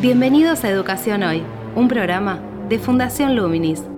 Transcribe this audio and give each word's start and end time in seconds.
Bienvenidos 0.00 0.64
a 0.64 0.70
Educación 0.70 1.22
Hoy, 1.22 1.42
un 1.74 1.88
programa 1.88 2.38
de 2.68 2.78
Fundación 2.78 3.36
Luminis. 3.36 3.93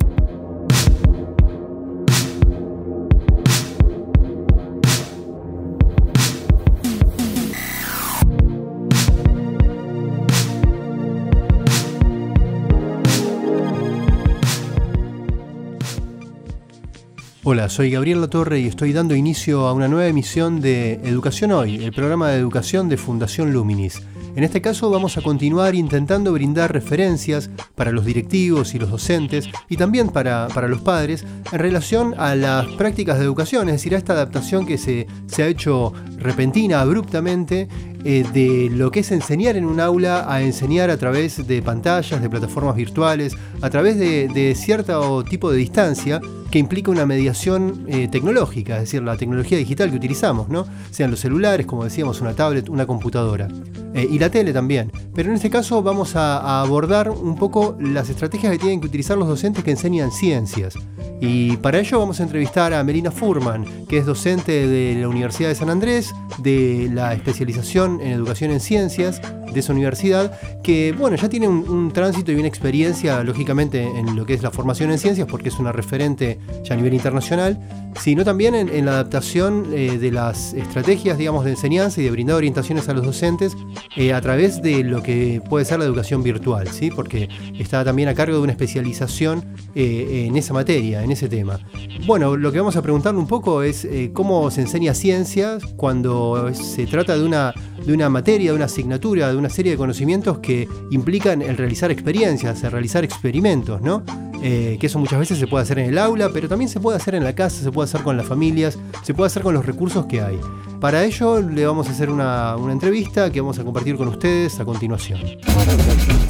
Hola, 17.49 17.69
soy 17.69 17.93
Gabriel 17.93 18.21
Latorre 18.21 18.59
y 18.59 18.67
estoy 18.67 18.93
dando 18.93 19.15
inicio 19.15 19.69
a 19.69 19.73
una 19.73 19.87
nueva 19.87 20.09
emisión 20.09 20.61
de 20.61 20.95
Educación 21.05 21.53
Hoy, 21.53 21.77
el 21.85 21.93
programa 21.93 22.31
de 22.31 22.39
educación 22.39 22.89
de 22.89 22.97
Fundación 22.97 23.53
Luminis. 23.53 24.03
En 24.37 24.45
este 24.45 24.61
caso 24.61 24.91
vamos 24.91 25.17
a 25.17 25.23
continuar 25.23 25.75
intentando 25.75 26.31
brindar 26.31 26.71
referencias 26.71 27.49
para 27.75 27.91
los 27.91 28.05
directivos 28.05 28.75
y 28.75 28.79
los 28.79 28.91
docentes 28.91 29.49
y 29.71 29.79
también 29.79 30.11
para, 30.11 30.47
los 30.69 30.83
padres 30.83 31.25
en 31.51 31.59
relación 31.59 32.15
a 32.19 32.35
las 32.35 32.67
prácticas 32.75 33.19
de 33.19 33.25
educación, 33.25 33.71
es 33.71 33.77
decir, 33.77 33.95
a 33.95 33.99
esta 33.99 34.13
adaptación 34.13 34.67
que 34.67 34.77
se, 34.77 35.07
se 35.27 35.43
ha 35.43 35.47
hecho 35.47 35.95
repentina, 36.19 36.83
abruptamente, 36.83 37.67
eh, 38.09 38.25
de 38.33 38.69
lo 38.71 38.93
que 38.93 39.01
es 39.01 39.11
enseñar 39.11 39.57
en 39.57 39.65
un 39.65 39.81
aula 39.81 40.33
a 40.33 40.41
enseñar 40.41 40.91
a 40.91 40.97
través 40.97 41.45
de 41.45 41.61
pantallas, 41.61 42.23
de 42.23 42.31
plataformas 42.31 42.77
virtuales, 42.77 43.35
a 43.63 43.69
través 43.69 43.99
de, 43.99 44.55
cierto 44.55 45.25
tipo 45.25 45.51
de 45.51 45.57
distancia 45.57 46.21
que 46.53 46.61
implica 46.61 46.93
una 46.93 47.05
mediación 47.05 47.85
eh, 47.89 48.07
tecnológica, 48.07 48.75
es 48.75 48.83
decir, 48.83 49.03
la 49.03 49.17
tecnología 49.17 49.59
digital 49.59 49.91
que 49.91 49.97
utilizamos, 49.97 50.49
¿no? 50.49 50.67
Sean 50.93 51.11
los 51.11 51.19
celulares, 51.19 51.67
como 51.67 51.83
decíamos, 51.83 52.21
una 52.21 52.35
tablet, 52.35 52.69
una 52.69 52.87
computadora. 52.87 53.49
Eh, 53.97 54.07
y 54.09 54.19
la 54.19 54.26
tele 54.31 54.53
también. 54.53 54.93
Pero 55.15 55.31
en 55.31 55.37
este 55.37 55.51
caso 55.51 55.83
vamos 55.83 56.17
a, 56.17 56.39
a 56.39 56.63
abordar 56.63 57.11
un 57.11 57.37
poco 57.37 57.77
las 57.81 58.09
estrategias 58.09 58.53
que 58.53 58.59
tienen 58.59 58.81
que 58.81 58.87
utilizar 58.87 59.17
los 59.17 59.29
docentes 59.29 59.65
que 59.65 59.71
enseñan 59.71 60.11
ciencias. 60.11 60.75
Y 61.21 61.57
para 61.59 61.79
ello 61.79 61.99
vamos 61.99 62.21
a 62.21 62.25
entrevistar 62.25 62.75
a 62.75 62.85
Melina 62.85 63.11
Furman, 63.11 63.65
que 63.89 63.99
es 63.99 64.07
docente 64.07 64.67
de 64.67 65.01
la 65.01 65.09
Universidad 65.09 65.49
de 65.49 65.55
San 65.55 65.71
Andrés, 65.71 66.15
de 66.39 66.91
la 66.93 67.15
especialización 67.15 68.01
en 68.01 68.13
educación 68.13 68.51
en 68.51 68.61
ciencias 68.61 69.21
de 69.57 69.61
esa 69.61 69.73
universidad, 69.73 70.39
que 70.63 70.93
bueno, 70.93 71.17
ya 71.17 71.29
tiene 71.29 71.49
un, 71.49 71.91
tránsito 71.93 72.31
y 72.31 72.35
una 72.35 72.47
experiencia, 72.47 73.23
lógicamente, 73.25 73.83
en 73.83 74.15
lo 74.15 74.27
que 74.27 74.35
es 74.35 74.43
la 74.43 74.51
formación 74.51 74.91
en 74.91 74.99
ciencias, 74.99 75.27
porque 75.27 75.49
es 75.49 75.59
una 75.59 75.73
referente 75.73 76.39
ya 76.63 76.75
a 76.75 76.77
nivel 76.77 76.93
internacional, 76.93 77.59
sino 78.01 78.25
también 78.25 78.55
en, 78.55 78.85
la 78.85 78.93
adaptación 78.93 79.69
eh, 79.73 79.99
de 79.99 80.13
las 80.13 80.53
estrategias, 80.53 81.19
digamos, 81.19 81.45
de 81.45 81.53
enseñanza 81.53 82.01
y 82.01 82.05
de 82.05 82.11
brindar 82.11 82.37
orientaciones 82.37 82.89
a 82.89 82.93
los 82.93 83.05
docentes 83.05 83.57
eh, 83.97 84.13
a 84.13 84.21
través 84.21 84.61
de 84.61 84.85
lo 84.85 85.03
que 85.03 85.41
puede 85.49 85.65
ser 85.65 85.79
la 85.79 85.87
educación 85.87 86.23
virtual, 86.23 86.69
¿sí? 86.69 86.91
porque 86.91 87.29
está 87.59 87.85
también 87.85 88.09
a 88.09 88.15
cargo 88.15 88.37
de 88.37 88.43
una 88.43 88.53
especialización 88.53 89.45
eh, 89.75 90.27
en 90.29 90.37
esa 90.37 90.53
materia, 90.53 91.03
en 91.03 91.11
ese 91.11 91.29
tema. 91.29 91.59
Bueno, 92.07 92.37
lo 92.37 92.53
que 92.53 92.59
vamos 92.59 92.77
a 92.77 92.83
preguntarle 92.83 93.19
un 93.19 93.27
poco 93.27 93.63
es 93.63 93.89
cómo 94.13 94.51
se 94.51 94.61
enseña 94.61 94.93
ciencias 94.95 95.65
cuando 95.77 96.53
se 96.53 96.87
trata 96.87 97.17
de 97.17 97.25
una, 97.25 97.55
de 97.85 97.93
una 97.93 98.09
materia, 98.09 98.51
de 98.51 98.57
una 98.57 98.67
asignatura, 98.67 99.31
de 99.31 99.37
una 99.37 99.46
serie 99.49 99.73
de 99.73 99.79
conocimientos 99.79 100.39
que 100.39 100.69
implican 100.91 101.43
el 101.43 101.57
realizar 101.57 101.91
experiencias, 101.91 102.63
el 102.65 102.71
realizar 102.71 103.05
experimentos, 103.05 103.81
¿no? 103.81 104.03
Eh, 104.43 104.77
que 104.79 104.87
eso 104.87 104.99
muchas 104.99 105.19
veces 105.19 105.39
se 105.39 105.47
puede 105.47 105.63
hacer 105.63 105.79
en 105.79 105.87
el 105.87 105.99
aula, 105.99 106.31
pero 106.33 106.49
también 106.49 106.69
se 106.69 106.79
puede 106.79 106.97
hacer 106.97 107.15
en 107.15 107.25
la 107.25 107.35
casa, 107.35 107.63
se 107.63 107.73
puede 107.73 107.87
hacer 107.87 108.03
con 108.03 108.17
las 108.17 108.27
familias, 108.27 108.79
se 109.03 109.15
puede 109.15 109.27
hacer 109.27 109.43
con 109.43 109.55
los 109.55 109.65
recursos 109.65 110.07
que 110.07 110.21
hay. 110.21 110.39
Para 110.81 111.05
ello 111.05 111.41
le 111.41 111.67
vamos 111.67 111.89
a 111.89 111.93
hacer 111.93 112.11
una, 112.11 112.57
una 112.57 112.73
entrevista 112.73 113.31
que 113.33 113.41
vamos 113.41 113.59
a 113.59 113.65
compartir 113.65 113.97
con 113.97 114.09
ustedes 114.09 114.61
a 114.61 114.65
continuación. 114.65 115.21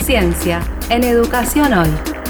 Ciencia 0.05 0.63
en 0.89 1.05
Educación 1.05 1.73
Hoy. 1.73 2.26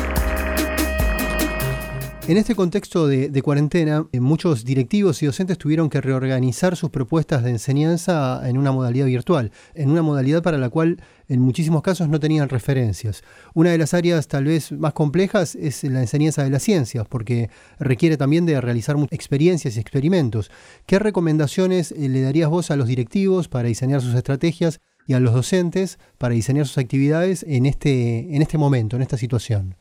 En 2.29 2.37
este 2.39 2.57
contexto 2.57 3.07
de, 3.07 3.41
cuarentena, 3.41 4.09
eh, 4.11 4.19
muchos 4.19 4.65
directivos 4.65 5.23
y 5.23 5.27
docentes 5.27 5.59
tuvieron 5.59 5.89
que 5.89 6.01
reorganizar 6.01 6.75
sus 6.75 6.91
propuestas 6.91 7.45
de 7.45 7.51
enseñanza 7.51 8.43
en 8.49 8.59
una 8.59 8.73
modalidad 8.73 9.07
virtual, 9.07 9.53
en 9.75 9.91
una 9.91 10.03
modalidad 10.03 10.43
para 10.43 10.59
la 10.59 10.69
cual 10.69 11.01
en 11.29 11.41
muchísimos 11.41 11.83
casos 11.83 12.09
no 12.09 12.19
tenían 12.19 12.49
referencias. 12.49 13.23
Una 13.55 13.71
de 13.71 13.79
las 13.79 13.95
áreas 13.95 14.27
tal 14.27 14.47
vez 14.47 14.73
más 14.73 14.93
complejas 14.93 15.55
es 15.55 15.85
la 15.85 16.01
enseñanza 16.01 16.43
de 16.43 16.51
las 16.51 16.65
ciencias, 16.65 17.07
porque 17.07 17.49
requiere 17.79 18.17
también 18.17 18.45
de 18.45 18.61
realizar 18.61 18.97
experiencias 19.13 19.77
y 19.77 19.81
experimentos. 19.81 20.51
¿Qué 20.85 20.99
recomendaciones 20.99 21.93
eh, 21.93 22.09
le 22.09 22.23
darías 22.23 22.51
vos 22.51 22.73
a 22.73 22.77
los 22.77 22.89
directivos 22.89 23.47
para 23.47 23.69
diseñar 23.69 24.03
sus 24.03 24.17
estrategias 24.17 24.81
y 25.07 25.13
a 25.13 25.21
los 25.21 25.33
docentes 25.33 26.01
para 26.19 26.35
diseñar 26.35 26.67
sus 26.67 26.79
actividades 26.79 27.45
en 27.47 27.67
este, 27.67 28.35
en 28.35 28.43
este 28.43 28.59
momento, 28.59 28.97
en 28.97 29.03
esta 29.03 29.17
situación? 29.17 29.77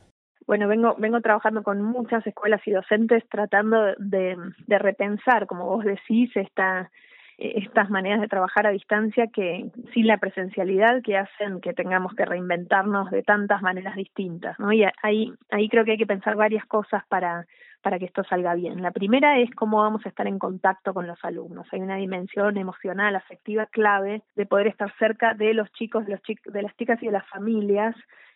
Bueno, 0.47 0.67
vengo, 0.67 0.95
vengo 0.97 1.21
trabajando 1.21 1.63
con 1.63 1.81
muchas 1.81 2.25
escuelas 2.27 2.61
y 2.65 2.71
docentes 2.71 3.23
tratando 3.29 3.95
de, 3.97 4.37
de 4.67 4.79
repensar, 4.79 5.47
como 5.47 5.65
vos 5.65 5.83
decís, 5.83 6.35
esta, 6.35 6.91
estas 7.37 7.89
maneras 7.89 8.21
de 8.21 8.27
trabajar 8.27 8.65
a 8.65 8.71
distancia 8.71 9.27
que 9.27 9.69
sin 9.93 10.07
la 10.07 10.17
presencialidad 10.17 11.01
que 11.01 11.17
hacen 11.17 11.59
que 11.59 11.73
tengamos 11.73 12.13
que 12.15 12.25
reinventarnos 12.25 13.11
de 13.11 13.23
tantas 13.23 13.61
maneras 13.61 13.95
distintas, 13.95 14.57
¿no? 14.59 14.71
Y 14.71 14.85
ahí, 15.03 15.33
ahí 15.51 15.67
creo 15.67 15.83
que 15.83 15.91
hay 15.91 15.97
que 15.97 16.05
pensar 16.05 16.35
varias 16.35 16.65
cosas 16.65 17.03
para, 17.07 17.45
para 17.81 17.99
que 17.99 18.05
esto 18.05 18.23
salga 18.23 18.55
bien. 18.55 18.81
La 18.81 18.91
primera 18.91 19.39
es 19.39 19.49
cómo 19.51 19.81
vamos 19.81 20.05
a 20.05 20.09
estar 20.09 20.27
en 20.27 20.39
contacto 20.39 20.93
con 20.93 21.07
los 21.07 21.23
alumnos. 21.25 21.67
Hay 21.71 21.81
una 21.81 21.97
dimensión 21.97 22.57
emocional, 22.57 23.15
afectiva 23.15 23.65
clave 23.65 24.21
de 24.35 24.45
poder 24.45 24.67
estar 24.67 24.93
cerca 24.97 25.33
de 25.33 25.53
los 25.53 25.71
chicos, 25.73 26.07
los 26.07 26.21
de 26.45 26.61
las 26.61 26.75
chicas 26.77 27.01
y 27.03 27.07
de 27.07 27.11
las 27.11 27.27
familias 27.27 27.95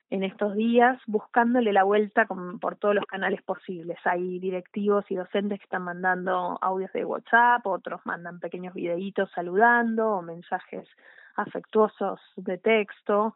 en 0.09 0.23
estos 0.23 0.55
días 0.55 0.99
buscándole 1.05 1.71
la 1.71 1.83
vuelta 1.83 2.27
por 2.59 2.75
todos 2.77 2.95
los 2.95 3.05
canales 3.05 3.41
posibles. 3.43 3.97
Hay 4.05 4.39
directivos 4.39 5.05
y 5.09 5.15
docentes 5.15 5.59
que 5.59 5.65
están 5.65 5.83
mandando 5.83 6.57
audios 6.61 6.91
de 6.93 7.05
WhatsApp, 7.05 7.65
otros 7.67 8.01
mandan 8.05 8.39
pequeños 8.39 8.73
videitos 8.73 9.29
saludando 9.35 10.09
o 10.09 10.21
mensajes 10.21 10.87
afectuosos 11.35 12.19
de 12.35 12.57
texto, 12.57 13.35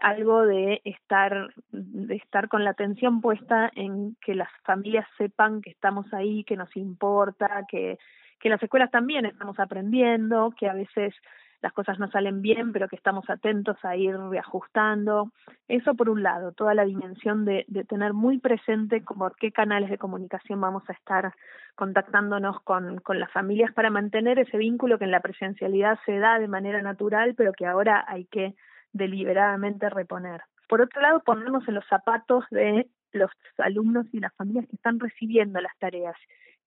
algo 0.00 0.44
de 0.44 0.82
estar 0.84 1.54
de 1.70 2.16
estar 2.16 2.48
con 2.48 2.64
la 2.64 2.70
atención 2.70 3.20
puesta 3.20 3.70
en 3.74 4.16
que 4.20 4.34
las 4.34 4.50
familias 4.64 5.06
sepan 5.16 5.62
que 5.62 5.70
estamos 5.70 6.12
ahí, 6.12 6.44
que 6.44 6.56
nos 6.56 6.76
importa, 6.76 7.64
que 7.68 7.98
que 8.40 8.48
las 8.48 8.62
escuelas 8.62 8.90
también 8.90 9.26
estamos 9.26 9.58
aprendiendo, 9.58 10.52
que 10.56 10.68
a 10.68 10.74
veces 10.74 11.14
las 11.60 11.72
cosas 11.72 11.98
no 11.98 12.08
salen 12.10 12.40
bien, 12.40 12.72
pero 12.72 12.88
que 12.88 12.96
estamos 12.96 13.28
atentos 13.28 13.76
a 13.84 13.96
ir 13.96 14.16
reajustando. 14.16 15.32
Eso 15.66 15.94
por 15.94 16.08
un 16.08 16.22
lado, 16.22 16.52
toda 16.52 16.74
la 16.74 16.84
dimensión 16.84 17.44
de, 17.44 17.64
de 17.68 17.84
tener 17.84 18.12
muy 18.12 18.38
presente 18.38 19.04
como 19.04 19.30
qué 19.30 19.50
canales 19.50 19.90
de 19.90 19.98
comunicación 19.98 20.60
vamos 20.60 20.82
a 20.88 20.92
estar 20.92 21.34
contactándonos 21.74 22.60
con, 22.62 22.98
con 23.00 23.18
las 23.20 23.30
familias 23.32 23.72
para 23.72 23.90
mantener 23.90 24.38
ese 24.38 24.56
vínculo 24.56 24.98
que 24.98 25.04
en 25.04 25.10
la 25.10 25.20
presencialidad 25.20 25.98
se 26.06 26.18
da 26.18 26.38
de 26.38 26.48
manera 26.48 26.82
natural, 26.82 27.34
pero 27.34 27.52
que 27.52 27.66
ahora 27.66 28.04
hay 28.06 28.24
que 28.26 28.54
deliberadamente 28.92 29.88
reponer. 29.90 30.42
Por 30.68 30.80
otro 30.82 31.00
lado, 31.00 31.20
ponernos 31.20 31.66
en 31.66 31.74
los 31.74 31.86
zapatos 31.86 32.44
de 32.50 32.88
los 33.12 33.30
alumnos 33.58 34.06
y 34.12 34.20
las 34.20 34.34
familias 34.34 34.66
que 34.68 34.76
están 34.76 35.00
recibiendo 35.00 35.60
las 35.60 35.76
tareas 35.78 36.16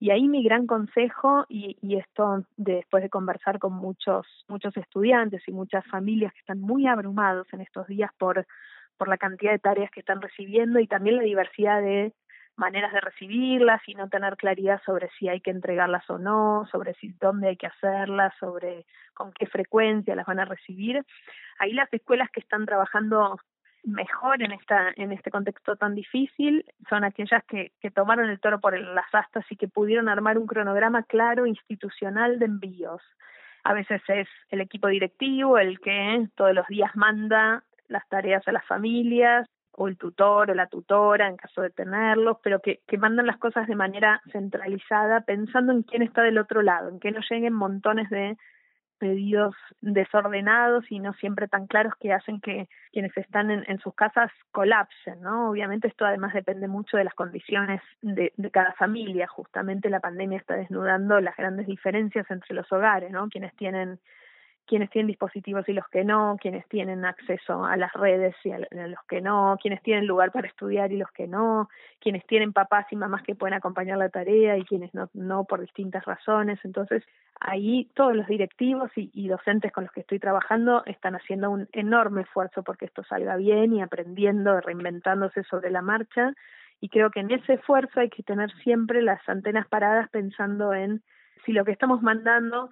y 0.02 0.10
ahí 0.10 0.28
mi 0.28 0.42
gran 0.44 0.66
consejo, 0.66 1.46
y, 1.48 1.78
y 1.80 1.98
esto 1.98 2.44
después 2.58 3.04
de 3.04 3.10
conversar 3.12 3.60
con 3.60 3.74
muchos, 3.74 4.26
muchos 4.48 4.76
estudiantes 4.76 5.44
y 5.48 5.52
muchas 5.52 5.86
familias 5.86 6.34
que 6.34 6.40
están 6.40 6.60
muy 6.60 6.88
abrumados 6.88 7.46
en 7.54 7.62
estos 7.62 7.86
días 7.86 8.10
por, 8.18 8.48
por 8.98 9.08
la 9.08 9.18
cantidad 9.18 9.52
de 9.52 9.60
tareas 9.60 9.92
que 9.92 10.00
están 10.00 10.20
recibiendo 10.20 10.80
y 10.80 10.88
también 10.88 11.18
la 11.18 11.22
diversidad 11.22 11.84
de 11.84 12.14
maneras 12.56 12.92
de 12.94 13.00
recibirlas 13.00 13.80
y 13.86 13.94
no 13.94 14.10
tener 14.10 14.38
claridad 14.38 14.82
sobre 14.88 15.08
si 15.20 15.30
hay 15.30 15.40
que 15.40 15.52
entregarlas 15.52 16.10
o 16.10 16.18
no, 16.18 16.68
sobre 16.72 16.96
si 16.96 17.14
dónde 17.22 17.50
hay 17.50 17.58
que 17.58 17.68
hacerlas, 17.68 18.34
sobre 18.40 18.88
con 19.14 19.32
qué 19.34 19.46
frecuencia 19.46 20.16
las 20.16 20.26
van 20.26 20.40
a 20.40 20.46
recibir. 20.46 21.06
Ahí 21.60 21.74
las 21.74 21.94
escuelas 21.94 22.32
que 22.32 22.40
están 22.40 22.66
trabajando 22.66 23.38
mejor 23.84 24.42
en 24.44 24.52
esta 24.52 24.92
en 24.96 25.12
este 25.12 25.32
contexto 25.32 25.76
tan 25.76 25.96
difícil 25.96 26.66
son 26.90 27.04
aquellas 27.04 27.44
que, 27.46 27.72
que 27.82 27.92
tomaron 27.92 28.30
el 28.30 28.40
toro 28.40 28.60
por 28.60 28.80
las 28.80 29.14
astas 29.14 29.46
y 29.50 29.56
que 29.56 29.68
pudieron 29.68 30.10
armar 30.10 30.38
un 30.38 30.48
cronograma 30.48 31.04
claro 31.04 31.46
institucional 31.46 32.40
de 32.40 32.46
envíos. 32.46 33.02
A 33.64 33.74
veces 33.74 34.02
es 34.08 34.28
el 34.50 34.62
equipo 34.62 34.88
directivo 34.88 35.58
el 35.58 35.80
que 35.80 36.28
todos 36.36 36.54
los 36.54 36.68
días 36.68 36.96
manda 36.96 37.64
las 37.88 38.08
tareas 38.08 38.48
a 38.48 38.52
las 38.52 38.66
familias 38.66 39.48
o 39.74 39.88
el 39.88 39.98
tutor 39.98 40.52
o 40.52 40.54
la 40.54 40.68
tutora 40.68 41.28
en 41.28 41.38
caso 41.38 41.62
de 41.62 41.70
tenerlos, 41.70 42.38
pero 42.44 42.60
que, 42.60 42.82
que 42.88 42.98
mandan 42.98 43.28
las 43.28 43.38
cosas 43.38 43.68
de 43.68 43.76
manera 43.76 44.22
centralizada 44.32 45.22
pensando 45.22 45.72
en 45.72 45.84
quién 45.84 46.02
está 46.02 46.22
del 46.22 46.38
otro 46.38 46.62
lado, 46.62 46.90
en 46.90 47.00
que 47.00 47.12
no 47.12 47.22
lleguen 47.30 47.54
montones 47.54 48.10
de 48.10 48.38
pedidos 49.02 49.56
desordenados 49.82 50.86
y 50.92 51.00
no 51.00 51.14
siempre 51.14 51.48
tan 51.48 51.66
claros 51.66 51.96
que 52.00 52.14
hacen 52.14 52.40
que 52.40 52.70
quienes 52.92 53.18
están 53.18 53.50
en, 53.50 53.80
sus 53.80 53.96
casas 53.96 54.32
colapsen, 54.52 55.20
¿no? 55.22 55.50
Obviamente 55.50 55.88
esto 55.88 56.06
además 56.06 56.36
depende 56.36 56.68
mucho 56.68 56.98
de 56.98 57.06
las 57.06 57.16
condiciones 57.16 57.82
de, 58.04 58.32
de, 58.38 58.52
cada 58.52 58.74
familia. 58.74 59.26
Justamente 59.26 59.90
la 59.90 60.02
pandemia 60.02 60.38
está 60.38 60.56
desnudando 60.56 61.20
las 61.20 61.36
grandes 61.36 61.66
diferencias 61.66 62.30
entre 62.30 62.54
los 62.54 62.72
hogares, 62.72 63.10
¿no? 63.10 63.28
Quienes 63.28 63.56
tienen 63.56 63.98
quienes 64.72 64.90
tienen 64.90 65.08
dispositivos 65.08 65.68
y 65.68 65.74
los 65.74 65.86
que 65.90 66.06
no, 66.06 66.38
quienes 66.40 66.66
tienen 66.70 67.04
acceso 67.04 67.66
a 67.66 67.76
las 67.76 67.92
redes 67.92 68.34
y 68.46 68.52
a 68.52 68.58
los 68.58 69.04
que 69.10 69.20
no, 69.20 69.58
quienes 69.62 69.84
tienen 69.84 70.08
lugar 70.08 70.32
para 70.32 70.48
estudiar 70.48 70.94
y 70.94 70.98
los 70.98 71.12
que 71.12 71.28
no, 71.28 71.68
quienes 72.00 72.26
tienen 72.26 72.54
papás 72.54 72.86
y 72.90 72.96
mamás 72.96 73.22
que 73.24 73.36
pueden 73.36 73.54
acompañar 73.54 73.98
la 73.98 74.08
tarea 74.08 74.58
y 74.58 74.64
quienes 74.64 74.94
no, 74.94 75.10
no 75.14 75.44
por 75.44 75.60
distintas 75.60 76.06
razones. 76.06 76.58
Entonces, 76.64 77.04
ahí 77.42 77.92
todos 77.96 78.16
los 78.16 78.26
directivos 78.28 78.90
y, 78.96 79.12
y 79.14 79.28
docentes 79.28 79.74
con 79.74 79.84
los 79.84 79.92
que 79.92 80.00
estoy 80.00 80.20
trabajando 80.20 80.84
están 80.86 81.16
haciendo 81.16 81.52
un 81.52 81.68
enorme 81.74 82.22
esfuerzo 82.22 82.64
porque 82.64 82.86
esto 82.86 83.04
salga 83.04 83.36
bien 83.36 83.74
y 83.74 83.82
aprendiendo, 83.82 84.62
reinventándose 84.62 85.44
sobre 85.44 85.70
la 85.70 85.82
marcha. 85.82 86.32
Y 86.80 86.88
creo 86.88 87.12
que 87.12 87.20
en 87.20 87.32
ese 87.32 87.56
esfuerzo 87.56 88.00
hay 88.00 88.10
que 88.10 88.24
tener 88.24 88.50
siempre 88.64 89.02
las 89.02 89.20
antenas 89.28 89.68
paradas 89.68 90.10
pensando 90.12 90.74
en 90.74 91.04
si 91.46 91.52
lo 91.52 91.66
que 91.66 91.74
estamos 91.74 92.02
mandando 92.02 92.70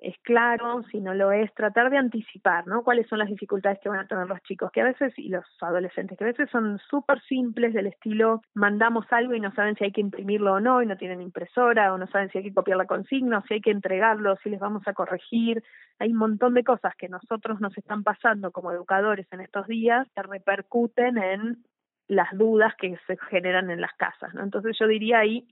es 0.00 0.16
claro, 0.22 0.82
si 0.90 1.00
no 1.00 1.14
lo 1.14 1.30
es, 1.30 1.52
tratar 1.54 1.90
de 1.90 1.98
anticipar, 1.98 2.66
¿no? 2.66 2.82
Cuáles 2.82 3.06
son 3.08 3.18
las 3.18 3.28
dificultades 3.28 3.78
que 3.80 3.88
van 3.88 4.00
a 4.00 4.06
tener 4.06 4.26
los 4.26 4.40
chicos, 4.42 4.70
que 4.72 4.80
a 4.80 4.84
veces, 4.84 5.12
y 5.18 5.28
los 5.28 5.44
adolescentes, 5.60 6.16
que 6.16 6.24
a 6.24 6.28
veces 6.28 6.48
son 6.50 6.78
súper 6.88 7.20
simples 7.22 7.74
del 7.74 7.86
estilo, 7.86 8.40
mandamos 8.54 9.04
algo 9.10 9.34
y 9.34 9.40
no 9.40 9.52
saben 9.52 9.76
si 9.76 9.84
hay 9.84 9.92
que 9.92 10.00
imprimirlo 10.00 10.54
o 10.54 10.60
no, 10.60 10.82
y 10.82 10.86
no 10.86 10.96
tienen 10.96 11.20
impresora, 11.20 11.92
o 11.92 11.98
no 11.98 12.06
saben 12.06 12.30
si 12.30 12.38
hay 12.38 12.44
que 12.44 12.54
copiar 12.54 12.78
la 12.78 12.86
consigna, 12.86 13.38
o 13.38 13.42
si 13.42 13.54
hay 13.54 13.60
que 13.60 13.70
entregarlo, 13.70 14.36
si 14.42 14.48
les 14.48 14.60
vamos 14.60 14.82
a 14.86 14.94
corregir. 14.94 15.62
Hay 15.98 16.10
un 16.12 16.18
montón 16.18 16.54
de 16.54 16.64
cosas 16.64 16.94
que 16.96 17.08
nosotros 17.08 17.60
nos 17.60 17.76
están 17.76 18.02
pasando 18.02 18.52
como 18.52 18.72
educadores 18.72 19.26
en 19.32 19.40
estos 19.40 19.66
días 19.66 20.08
que 20.14 20.22
repercuten 20.22 21.18
en 21.18 21.64
las 22.08 22.32
dudas 22.32 22.74
que 22.76 22.96
se 23.06 23.16
generan 23.28 23.70
en 23.70 23.80
las 23.80 23.92
casas, 23.94 24.32
¿no? 24.34 24.42
Entonces 24.42 24.76
yo 24.78 24.86
diría 24.86 25.18
ahí 25.18 25.46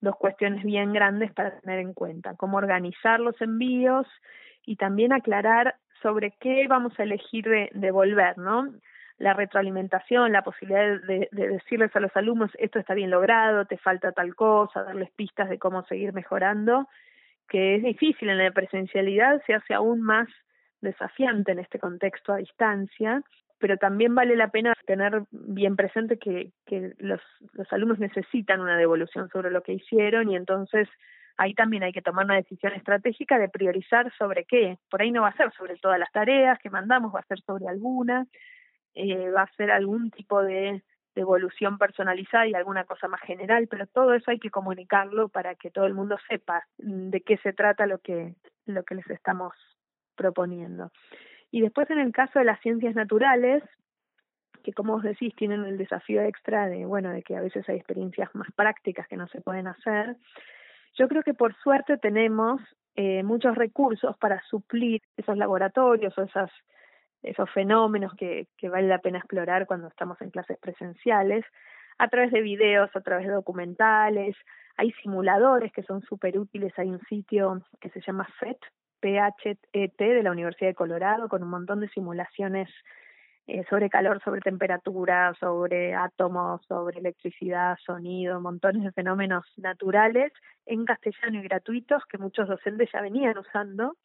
dos 0.00 0.16
cuestiones 0.16 0.64
bien 0.64 0.92
grandes 0.92 1.32
para 1.32 1.58
tener 1.60 1.78
en 1.80 1.94
cuenta, 1.94 2.34
cómo 2.36 2.56
organizar 2.56 3.20
los 3.20 3.40
envíos 3.40 4.06
y 4.64 4.76
también 4.76 5.12
aclarar 5.12 5.76
sobre 6.02 6.32
qué 6.40 6.66
vamos 6.68 6.98
a 6.98 7.02
elegir 7.02 7.44
de 7.44 7.70
devolver, 7.74 8.38
¿no? 8.38 8.72
La 9.18 9.34
retroalimentación, 9.34 10.32
la 10.32 10.42
posibilidad 10.42 11.00
de, 11.02 11.28
de, 11.30 11.48
decirles 11.48 11.94
a 11.94 12.00
los 12.00 12.14
alumnos 12.16 12.50
esto 12.58 12.78
está 12.78 12.94
bien 12.94 13.10
logrado, 13.10 13.66
te 13.66 13.76
falta 13.76 14.12
tal 14.12 14.34
cosa, 14.34 14.82
darles 14.82 15.10
pistas 15.10 15.50
de 15.50 15.58
cómo 15.58 15.84
seguir 15.84 16.14
mejorando, 16.14 16.88
que 17.48 17.76
es 17.76 17.82
difícil 17.82 18.30
en 18.30 18.38
la 18.38 18.50
presencialidad, 18.50 19.42
se 19.46 19.54
hace 19.54 19.74
aún 19.74 20.00
más 20.00 20.28
desafiante 20.80 21.52
en 21.52 21.58
este 21.58 21.78
contexto 21.78 22.32
a 22.32 22.36
distancia 22.36 23.22
pero 23.60 23.76
también 23.76 24.14
vale 24.14 24.34
la 24.34 24.48
pena 24.48 24.72
tener 24.86 25.22
bien 25.30 25.76
presente 25.76 26.18
que, 26.18 26.50
los, 26.98 27.20
los 27.52 27.72
alumnos 27.72 27.98
necesitan 27.98 28.60
una 28.60 28.76
devolución 28.76 29.28
sobre 29.28 29.50
lo 29.50 29.62
que 29.62 29.74
hicieron 29.74 30.30
y 30.30 30.36
entonces 30.36 30.88
ahí 31.36 31.54
también 31.54 31.82
hay 31.82 31.92
que 31.92 32.02
tomar 32.02 32.24
una 32.24 32.36
decisión 32.36 32.72
estratégica 32.72 33.38
de 33.38 33.48
priorizar 33.48 34.12
sobre 34.16 34.44
qué. 34.44 34.78
Por 34.90 35.02
ahí 35.02 35.10
no 35.10 35.22
va 35.22 35.28
a 35.28 35.36
ser 35.36 35.52
sobre 35.52 35.76
todas 35.76 35.98
las 35.98 36.10
tareas 36.10 36.58
que 36.58 36.70
mandamos, 36.70 37.14
va 37.14 37.20
a 37.20 37.26
ser 37.26 37.40
sobre 37.40 37.68
alguna, 37.68 38.26
eh, 38.94 39.30
va 39.30 39.42
a 39.42 39.52
ser 39.56 39.70
algún 39.70 40.10
tipo 40.10 40.42
de 40.42 40.82
devolución 41.14 41.76
personalizada 41.78 42.46
y 42.46 42.54
alguna 42.54 42.84
cosa 42.84 43.08
más 43.08 43.20
general, 43.22 43.68
pero 43.68 43.86
todo 43.86 44.14
eso 44.14 44.30
hay 44.30 44.38
que 44.38 44.50
comunicarlo 44.50 45.28
para 45.28 45.54
que 45.54 45.70
todo 45.70 45.86
el 45.86 45.94
mundo 45.94 46.16
sepa 46.28 46.64
de 46.78 47.20
qué 47.20 47.36
se 47.38 47.52
trata 47.52 47.86
lo 47.86 47.98
que, 47.98 48.34
lo 48.66 48.84
que 48.84 48.94
les 48.94 49.10
estamos 49.10 49.52
proponiendo. 50.14 50.90
Y 51.50 51.60
después 51.62 51.90
en 51.90 51.98
el 51.98 52.12
caso 52.12 52.38
de 52.38 52.44
las 52.44 52.60
ciencias 52.60 52.94
naturales, 52.94 53.62
que 54.62 54.72
como 54.72 54.94
vos 54.94 55.02
decís 55.02 55.34
tienen 55.36 55.64
el 55.64 55.78
desafío 55.78 56.22
extra 56.22 56.68
de, 56.68 56.84
bueno, 56.84 57.10
de 57.10 57.22
que 57.22 57.36
a 57.36 57.40
veces 57.40 57.68
hay 57.68 57.76
experiencias 57.76 58.32
más 58.34 58.48
prácticas 58.52 59.08
que 59.08 59.16
no 59.16 59.26
se 59.28 59.40
pueden 59.40 59.66
hacer, 59.66 60.16
yo 60.94 61.08
creo 61.08 61.22
que 61.22 61.34
por 61.34 61.54
suerte 61.56 61.98
tenemos 61.98 62.60
eh, 62.94 63.22
muchos 63.22 63.56
recursos 63.56 64.16
para 64.18 64.42
suplir 64.42 65.00
esos 65.16 65.36
laboratorios 65.36 66.16
o 66.18 66.22
esas, 66.22 66.50
esos 67.22 67.50
fenómenos 67.50 68.14
que, 68.14 68.48
que 68.56 68.68
vale 68.68 68.88
la 68.88 68.98
pena 68.98 69.18
explorar 69.18 69.66
cuando 69.66 69.88
estamos 69.88 70.20
en 70.20 70.30
clases 70.30 70.58
presenciales, 70.58 71.44
a 71.98 72.08
través 72.08 72.32
de 72.32 72.40
videos, 72.40 72.90
a 72.94 73.00
través 73.00 73.26
de 73.26 73.32
documentales, 73.32 74.36
hay 74.76 74.92
simuladores 75.02 75.72
que 75.72 75.82
son 75.82 76.00
súper 76.02 76.38
útiles, 76.38 76.72
hay 76.78 76.88
un 76.88 77.00
sitio 77.02 77.62
que 77.80 77.90
se 77.90 78.00
llama 78.00 78.26
FET, 78.38 78.58
PHET 79.00 79.58
de 79.98 80.22
la 80.22 80.30
Universidad 80.30 80.70
de 80.70 80.74
Colorado 80.74 81.28
con 81.28 81.42
un 81.42 81.50
montón 81.50 81.80
de 81.80 81.88
simulaciones 81.88 82.68
eh, 83.46 83.64
sobre 83.68 83.90
calor, 83.90 84.22
sobre 84.22 84.40
temperatura, 84.40 85.34
sobre 85.40 85.92
átomos, 85.94 86.60
sobre 86.68 87.00
electricidad, 87.00 87.76
sonido, 87.84 88.40
montones 88.40 88.84
de 88.84 88.92
fenómenos 88.92 89.44
naturales 89.56 90.32
en 90.66 90.84
castellano 90.84 91.40
y 91.40 91.42
gratuitos 91.42 92.04
que 92.06 92.18
muchos 92.18 92.46
docentes 92.46 92.90
ya 92.92 93.00
venían 93.00 93.36
usando 93.38 93.96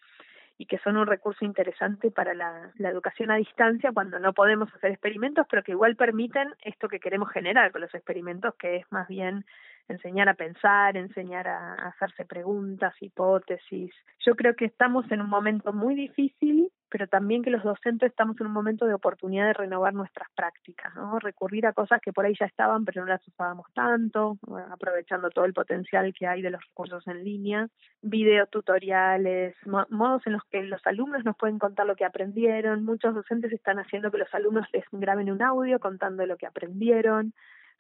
y 0.58 0.66
que 0.66 0.80
son 0.80 0.98
un 0.98 1.06
recurso 1.06 1.46
interesante 1.46 2.10
para 2.10 2.34
la, 2.34 2.72
la, 2.78 2.90
educación 2.90 3.30
a 3.30 3.36
distancia 3.36 3.92
cuando 3.94 4.18
no 4.18 4.34
podemos 4.34 4.74
hacer 4.74 4.92
experimentos, 4.92 5.46
pero 5.48 5.62
que 5.64 5.74
igual 5.74 5.96
permiten 5.96 6.56
esto 6.64 6.88
que 6.88 7.00
queremos 7.00 7.30
generar 7.30 7.72
con 7.72 7.82
los 7.82 7.94
experimentos, 7.94 8.56
que 8.56 8.78
es 8.78 8.92
más 8.92 9.08
bien 9.08 9.46
enseñar 9.88 10.30
a 10.30 10.34
pensar, 10.34 10.98
enseñar 10.98 11.48
a, 11.48 11.74
hacerse 11.90 12.26
preguntas, 12.26 12.94
hipótesis. 13.02 13.94
Yo 14.26 14.36
creo 14.36 14.56
que 14.56 14.66
estamos 14.66 15.10
en 15.12 15.22
un 15.22 15.30
momento 15.30 15.74
muy 15.74 15.96
difícil, 15.96 16.72
pero 16.90 17.08
también 17.08 17.44
que 17.44 17.50
los 17.50 17.64
docentes 17.64 18.10
estamos 18.10 18.40
en 18.40 18.48
un 18.48 18.54
momento 18.54 18.86
de 18.86 18.94
oportunidad 18.94 19.48
de 19.48 19.54
renovar 19.54 19.94
nuestras 19.94 20.30
prácticas, 20.36 20.96
¿no? 20.96 21.20
Recurrir 21.20 21.66
a 21.66 21.74
cosas 21.74 22.00
que 22.02 22.14
por 22.14 22.26
ahí 22.26 22.34
ya 22.40 22.46
estaban, 22.46 22.86
pero 22.86 23.02
no 23.02 23.08
las 23.08 23.28
usábamos 23.28 23.66
tanto, 23.74 24.38
aprovechando 24.72 25.30
todo 25.30 25.46
el 25.46 25.54
potencial 25.54 26.14
que 26.14 26.28
hay 26.28 26.42
de 26.42 26.52
los 26.52 26.62
recursos 26.66 27.06
en 27.08 27.24
línea, 27.24 27.68
videotutoriales, 28.02 29.56
modos 29.90 30.26
en 30.26 30.34
los 30.34 30.44
que 30.46 30.64
los 30.64 30.86
alumnos 30.86 31.26
nos 31.26 31.36
pueden 31.36 31.60
contar 31.60 31.86
lo 31.86 31.96
que 31.96 32.06
aprendieron. 32.06 32.86
Muchos 32.86 33.14
docentes 33.14 33.52
están 33.52 33.80
haciendo 33.80 34.12
que 34.12 34.20
los 34.20 34.34
alumnos 34.34 34.68
les 34.72 34.86
graben 34.92 35.32
un 35.32 35.42
audio 35.42 35.80
contando 35.80 36.26
lo 36.26 36.38
que 36.38 36.46
aprendieron 36.46 37.34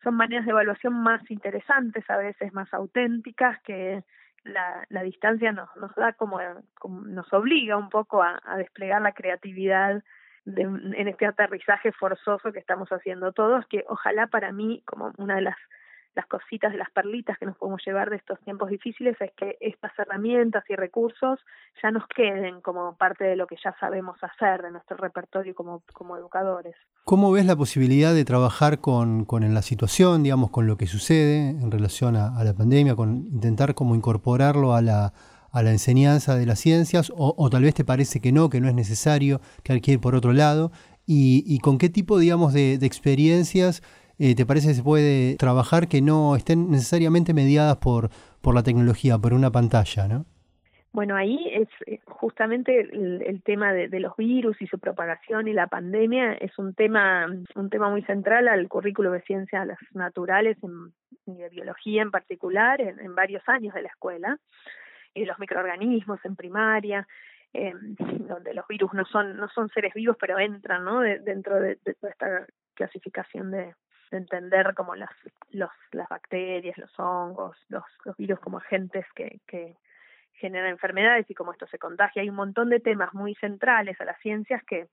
son 0.03 0.15
maneras 0.15 0.45
de 0.45 0.51
evaluación 0.51 0.93
más 0.93 1.21
interesantes, 1.29 2.07
a 2.09 2.17
veces 2.17 2.53
más 2.53 2.73
auténticas, 2.73 3.59
que 3.61 4.03
la, 4.43 4.85
la 4.89 5.03
distancia 5.03 5.51
nos, 5.51 5.75
nos 5.77 5.93
da 5.95 6.13
como, 6.13 6.39
nos 7.05 7.33
obliga 7.33 7.77
un 7.77 7.89
poco 7.89 8.21
a, 8.21 8.39
a 8.43 8.57
desplegar 8.57 9.01
la 9.01 9.13
creatividad 9.13 10.03
de, 10.45 10.61
en 10.61 11.07
este 11.07 11.25
aterrizaje 11.25 11.91
forzoso 11.91 12.51
que 12.51 12.59
estamos 12.59 12.89
haciendo 12.89 13.31
todos, 13.31 13.65
que 13.67 13.83
ojalá 13.87 14.27
para 14.27 14.51
mí, 14.51 14.83
como 14.85 15.11
una 15.17 15.35
de 15.35 15.41
las 15.41 15.57
las 16.15 16.25
cositas 16.27 16.71
de 16.71 16.77
las 16.77 16.89
perlitas 16.91 17.37
que 17.37 17.45
nos 17.45 17.57
podemos 17.57 17.81
llevar 17.85 18.09
de 18.09 18.15
estos 18.15 18.39
tiempos 18.41 18.69
difíciles 18.69 19.15
es 19.19 19.31
que 19.33 19.57
estas 19.59 19.91
herramientas 19.99 20.63
y 20.69 20.75
recursos 20.75 21.39
ya 21.83 21.91
nos 21.91 22.07
queden 22.07 22.61
como 22.61 22.95
parte 22.95 23.25
de 23.25 23.35
lo 23.35 23.47
que 23.47 23.57
ya 23.63 23.75
sabemos 23.79 24.17
hacer 24.23 24.61
de 24.61 24.71
nuestro 24.71 24.95
repertorio 24.97 25.53
como, 25.53 25.83
como 25.93 26.15
educadores. 26.15 26.75
¿Cómo 27.03 27.31
ves 27.31 27.45
la 27.45 27.55
posibilidad 27.55 28.13
de 28.13 28.23
trabajar 28.23 28.79
con, 28.79 29.25
con 29.25 29.53
la 29.53 29.61
situación, 29.61 30.23
digamos, 30.23 30.51
con 30.51 30.67
lo 30.67 30.77
que 30.77 30.87
sucede 30.87 31.49
en 31.49 31.69
relación 31.69 32.15
a, 32.15 32.43
la 32.43 32.53
pandemia, 32.53 32.95
con 32.95 33.27
intentar 33.27 33.75
como 33.75 33.93
incorporarlo 33.93 34.73
a 34.73 34.81
la, 34.81 35.13
a 35.51 35.63
la 35.63 35.71
enseñanza 35.71 36.35
de 36.35 36.45
las 36.45 36.59
ciencias, 36.59 37.11
o, 37.15 37.35
o, 37.37 37.49
tal 37.49 37.63
vez 37.63 37.73
te 37.73 37.83
parece 37.83 38.21
que 38.21 38.31
no, 38.31 38.49
que 38.49 38.61
no 38.61 38.69
es 38.69 38.73
necesario, 38.73 39.41
que 39.63 39.73
hay 39.73 39.81
que 39.81 39.93
ir 39.93 39.99
por 39.99 40.15
otro 40.15 40.31
lado, 40.31 40.71
y, 41.05 41.43
y 41.45 41.59
con 41.59 41.77
qué 41.77 41.89
tipo, 41.89 42.17
digamos, 42.17 42.53
de, 42.53 42.77
de 42.77 42.85
experiencias 42.85 43.83
eh, 44.19 44.35
¿te 44.35 44.45
parece 44.45 44.69
que 44.69 44.73
se 44.75 44.83
puede 44.83 45.35
trabajar 45.37 45.87
que 45.87 46.01
no 46.01 46.35
estén 46.35 46.71
necesariamente 46.71 47.33
mediadas 47.33 47.77
por, 47.77 48.09
por 48.41 48.55
la 48.55 48.63
tecnología, 48.63 49.17
por 49.17 49.33
una 49.33 49.51
pantalla, 49.51 50.07
¿no? 50.07 50.25
Bueno, 50.95 51.17
ahí 51.17 51.51
es 51.51 51.67
eh, 51.87 51.99
justamente 52.05 52.79
el, 52.79 53.41
tema 53.43 53.73
de, 53.73 53.99
los 53.99 54.15
virus 54.15 54.61
y 54.61 54.67
su 54.67 54.79
propagación 54.79 55.49
y 55.49 55.51
la 55.51 55.67
pandemia 55.67 56.35
es 56.35 56.57
un 56.57 56.73
tema 56.73 57.27
un 57.55 57.69
tema 57.69 57.89
muy 57.89 58.01
central 58.03 58.47
al 58.47 58.69
currículo 58.69 59.11
de 59.11 59.19
ciencias 59.23 59.67
naturales 59.93 60.57
y 61.25 61.33
de 61.33 61.49
biología 61.49 62.01
en 62.01 62.11
particular 62.11 62.79
en, 62.79 63.13
varios 63.13 63.43
años 63.47 63.73
de 63.73 63.81
la 63.81 63.89
escuela 63.89 64.39
y 65.13 65.25
los 65.25 65.37
microorganismos 65.37 66.23
en 66.23 66.37
primaria 66.37 67.05
eh, 67.51 67.73
donde 68.29 68.53
los 68.53 68.65
virus 68.65 68.93
no 68.93 69.03
son 69.03 69.35
no 69.35 69.49
son 69.49 69.67
seres 69.71 69.93
vivos 69.93 70.15
pero 70.17 70.39
entran 70.39 70.85
no 70.85 71.01
dentro 71.01 71.59
de, 71.59 71.77
de, 71.83 71.93
toda 71.95 72.11
esta 72.13 72.47
clasificación 72.73 73.51
de, 73.51 73.73
de 74.11 74.17
entender 74.17 74.73
como 74.75 74.95
las, 74.95 75.11
los, 75.51 75.69
las 75.91 76.07
bacterias, 76.09 76.77
los 76.77 76.91
hongos, 76.99 77.57
los, 77.69 77.83
los 78.03 78.15
virus 78.17 78.39
como 78.39 78.57
agentes 78.57 79.05
que, 79.15 79.39
que 79.47 79.75
generan 80.33 80.69
enfermedades 80.69 81.29
y 81.29 81.33
cómo 81.33 81.51
esto 81.51 81.67
se 81.67 81.79
contagia. 81.79 82.21
Hay 82.21 82.29
un 82.29 82.35
montón 82.35 82.69
de 82.69 82.79
temas 82.79 83.13
muy 83.13 83.35
centrales 83.35 83.99
a 84.01 84.05
las 84.05 84.19
ciencias 84.19 84.63
que, 84.63 84.87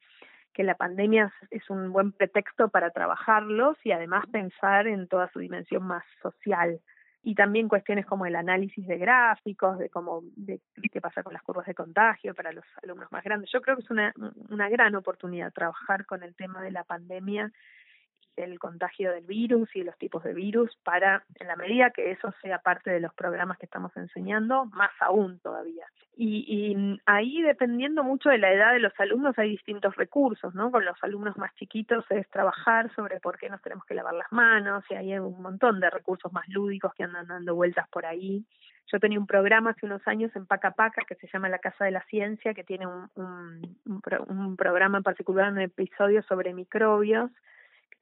que 0.53 0.63
la 0.65 0.75
pandemia 0.75 1.33
es 1.51 1.69
un 1.71 1.93
buen 1.93 2.13
pretexto 2.13 2.69
para 2.69 2.91
trabajarlos 2.91 3.77
y 3.85 3.93
además 3.93 4.25
pensar 4.31 4.87
en 4.87 5.09
toda 5.09 5.31
su 5.33 5.41
dimensión 5.41 5.85
más 5.85 6.05
social 6.23 6.81
y 7.25 7.35
también 7.37 7.69
cuestiones 7.69 8.05
como 8.05 8.27
el 8.27 8.35
análisis 8.35 8.85
de 8.87 8.99
gráficos, 8.99 9.79
de 9.79 9.89
cómo 9.89 10.23
de 10.35 10.61
qué 10.93 11.01
pasa 11.01 11.23
con 11.23 11.33
las 11.33 11.43
curvas 11.43 11.67
de 11.67 11.75
contagio 11.75 12.35
para 12.35 12.53
los 12.53 12.65
alumnos 12.83 13.11
más 13.13 13.23
grandes. 13.23 13.51
Yo 13.53 13.61
creo 13.61 13.77
que 13.77 13.83
es 13.83 13.91
una, 13.91 14.13
una 14.51 14.69
gran 14.69 14.97
oportunidad 14.97 15.53
trabajar 15.53 16.05
con 16.05 16.25
el 16.25 16.35
tema 16.35 16.63
de 16.63 16.73
la 16.73 16.83
pandemia 16.83 17.53
el 18.37 18.59
contagio 18.59 19.13
del 19.13 19.25
virus 19.25 19.75
y 19.75 19.83
los 19.83 19.97
tipos 19.99 20.23
de 20.25 20.33
virus 20.33 20.77
para, 20.85 21.25
en 21.37 21.47
la 21.47 21.57
medida 21.57 21.91
que 21.91 22.11
eso 22.11 22.33
sea 22.41 22.59
parte 22.59 22.91
de 22.91 23.01
los 23.01 23.13
programas 23.15 23.59
que 23.59 23.67
estamos 23.67 23.97
enseñando, 23.97 24.67
más 24.67 24.91
aún 25.01 25.39
todavía. 25.41 25.87
Y, 26.17 26.45
y 26.47 27.01
ahí, 27.07 27.43
dependiendo 27.43 28.05
mucho 28.05 28.29
de 28.29 28.39
la 28.39 28.53
edad 28.53 28.73
de 28.73 28.81
los 28.81 28.93
alumnos, 28.99 29.39
hay 29.39 29.51
distintos 29.51 29.97
recursos, 29.97 30.55
¿no? 30.55 30.71
Con 30.71 30.85
los 30.85 30.97
alumnos 31.03 31.37
más 31.37 31.55
chiquitos 31.55 32.05
es 32.11 32.29
trabajar 32.31 32.95
sobre 32.95 33.21
por 33.21 33.39
qué 33.39 33.49
nos 33.49 33.63
tenemos 33.63 33.85
que 33.87 33.95
lavar 33.95 34.15
las 34.15 34.31
manos, 34.31 34.85
y 34.91 34.95
hay 34.95 35.19
un 35.19 35.41
montón 35.41 35.81
de 35.81 35.91
recursos 35.91 36.33
más 36.33 36.47
lúdicos 36.49 36.93
que 36.95 37.05
andan 37.05 37.27
dando 37.27 37.55
vueltas 37.55 37.89
por 37.89 38.07
ahí. 38.07 38.45
Yo 38.93 39.01
tenía 39.01 39.19
un 39.19 39.27
programa 39.27 39.71
hace 39.71 39.87
unos 39.87 40.07
años 40.07 40.31
en 40.37 40.47
Paca 40.47 40.73
Paca 40.73 41.03
que 41.09 41.15
se 41.15 41.29
llama 41.33 41.49
La 41.49 41.59
Casa 41.59 41.85
de 41.85 41.93
la 41.93 42.03
Ciencia, 42.05 42.53
que 42.53 42.65
tiene 42.65 42.87
un, 42.87 43.09
un, 43.15 43.79
un, 44.29 44.57
programa 44.57 44.99
en 44.99 45.05
particular, 45.05 45.51
un 45.51 45.61
episodio 45.61 46.23
sobre 46.25 46.53
microbios, 46.53 47.31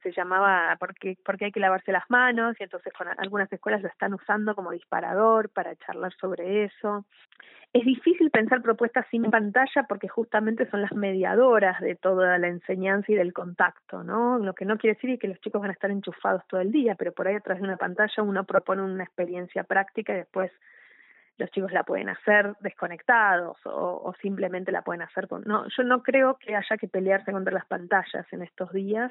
se 0.03 0.13
llamaba 0.13 0.77
porque, 0.79 1.17
porque 1.25 1.47
hay 1.47 1.53
que 1.53 1.61
lavarse 1.61 1.93
las 1.93 2.09
manos, 2.11 2.57
y 2.59 2.65
entonces 2.65 2.93
con 2.93 3.09
algunas 3.09 3.53
escuelas 3.53 3.83
lo 3.83 3.89
están 3.89 4.15
usando 4.15 4.55
como 4.55 4.73
disparador 4.73 5.49
para 5.51 5.77
charlar 5.77 6.13
sobre 6.21 6.65
eso. 6.65 7.05
Es 7.73 7.85
difícil 7.85 8.31
pensar 8.33 8.63
propuestas 8.63 9.07
sin 9.13 9.31
pantalla 9.31 9.85
porque 9.89 10.09
justamente 10.09 10.69
son 10.71 10.83
las 10.83 10.93
mediadoras 10.93 11.81
de 11.81 11.95
toda 11.95 12.37
la 12.39 12.49
enseñanza 12.49 13.13
y 13.13 13.15
del 13.15 13.33
contacto, 13.33 14.03
¿no? 14.03 14.39
Lo 14.39 14.55
que 14.55 14.65
no 14.65 14.77
quiere 14.77 14.95
decir 14.95 15.17
que 15.21 15.29
los 15.29 15.41
chicos 15.41 15.61
van 15.61 15.71
a 15.71 15.75
estar 15.75 15.91
enchufados 15.91 16.43
todo 16.49 16.61
el 16.61 16.73
día, 16.73 16.97
pero 16.97 17.13
por 17.13 17.29
ahí 17.29 17.37
atrás 17.37 17.59
de 17.59 17.65
una 17.65 17.77
pantalla 17.77 18.25
uno 18.25 18.43
propone 18.43 18.83
una 18.83 19.05
experiencia 19.05 19.63
práctica 19.63 20.13
y 20.13 20.17
después 20.17 20.51
los 21.41 21.51
chicos 21.53 21.73
la 21.73 21.85
pueden 21.85 22.09
hacer 22.09 22.55
desconectados 22.61 23.57
o, 23.65 24.03
o, 24.05 24.15
simplemente 24.21 24.73
la 24.73 24.83
pueden 24.83 25.03
hacer 25.03 25.27
con... 25.27 25.43
No, 25.45 25.67
yo 25.77 25.83
no 25.85 26.03
creo 26.03 26.37
que 26.39 26.55
haya 26.55 26.77
que 26.77 26.87
pelearse 26.87 27.33
contra 27.33 27.53
las 27.53 27.67
pantallas 27.67 28.27
en 28.33 28.43
estos 28.43 28.73
días. 28.73 29.11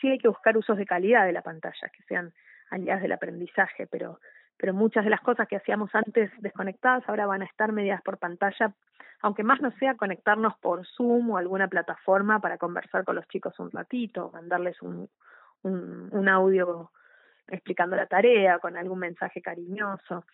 Sí 0.00 0.08
hay 0.08 0.18
que 0.18 0.28
buscar 0.28 0.56
usos 0.56 0.76
de 0.76 0.86
calidad 0.86 1.26
de 1.26 1.32
la 1.32 1.42
pantalla, 1.42 1.88
que 1.88 2.02
sean 2.04 2.32
aliadas 2.70 3.02
del 3.02 3.12
aprendizaje, 3.12 3.86
pero, 3.86 4.20
pero 4.56 4.74
muchas 4.74 5.04
de 5.04 5.10
las 5.10 5.20
cosas 5.20 5.46
que 5.48 5.56
hacíamos 5.56 5.94
antes 5.94 6.30
desconectadas 6.40 7.08
ahora 7.08 7.26
van 7.26 7.42
a 7.42 7.46
estar 7.46 7.72
mediadas 7.72 8.02
por 8.02 8.18
pantalla, 8.18 8.72
aunque 9.20 9.44
más 9.44 9.60
no 9.60 9.70
sea 9.72 9.96
conectarnos 9.96 10.56
por 10.58 10.86
Zoom 10.86 11.30
o 11.30 11.36
alguna 11.36 11.68
plataforma 11.68 12.40
para 12.40 12.58
conversar 12.58 13.04
con 13.04 13.16
los 13.16 13.28
chicos 13.28 13.58
un 13.60 13.70
ratito, 13.70 14.30
mandarles 14.32 14.80
un, 14.82 15.08
un, 15.62 16.08
un 16.10 16.28
audio 16.28 16.90
explicando 17.48 17.96
la 17.96 18.06
tarea, 18.06 18.58
con 18.58 18.76
algún 18.76 18.98
mensaje 18.98 19.42
cariñoso 19.42 20.24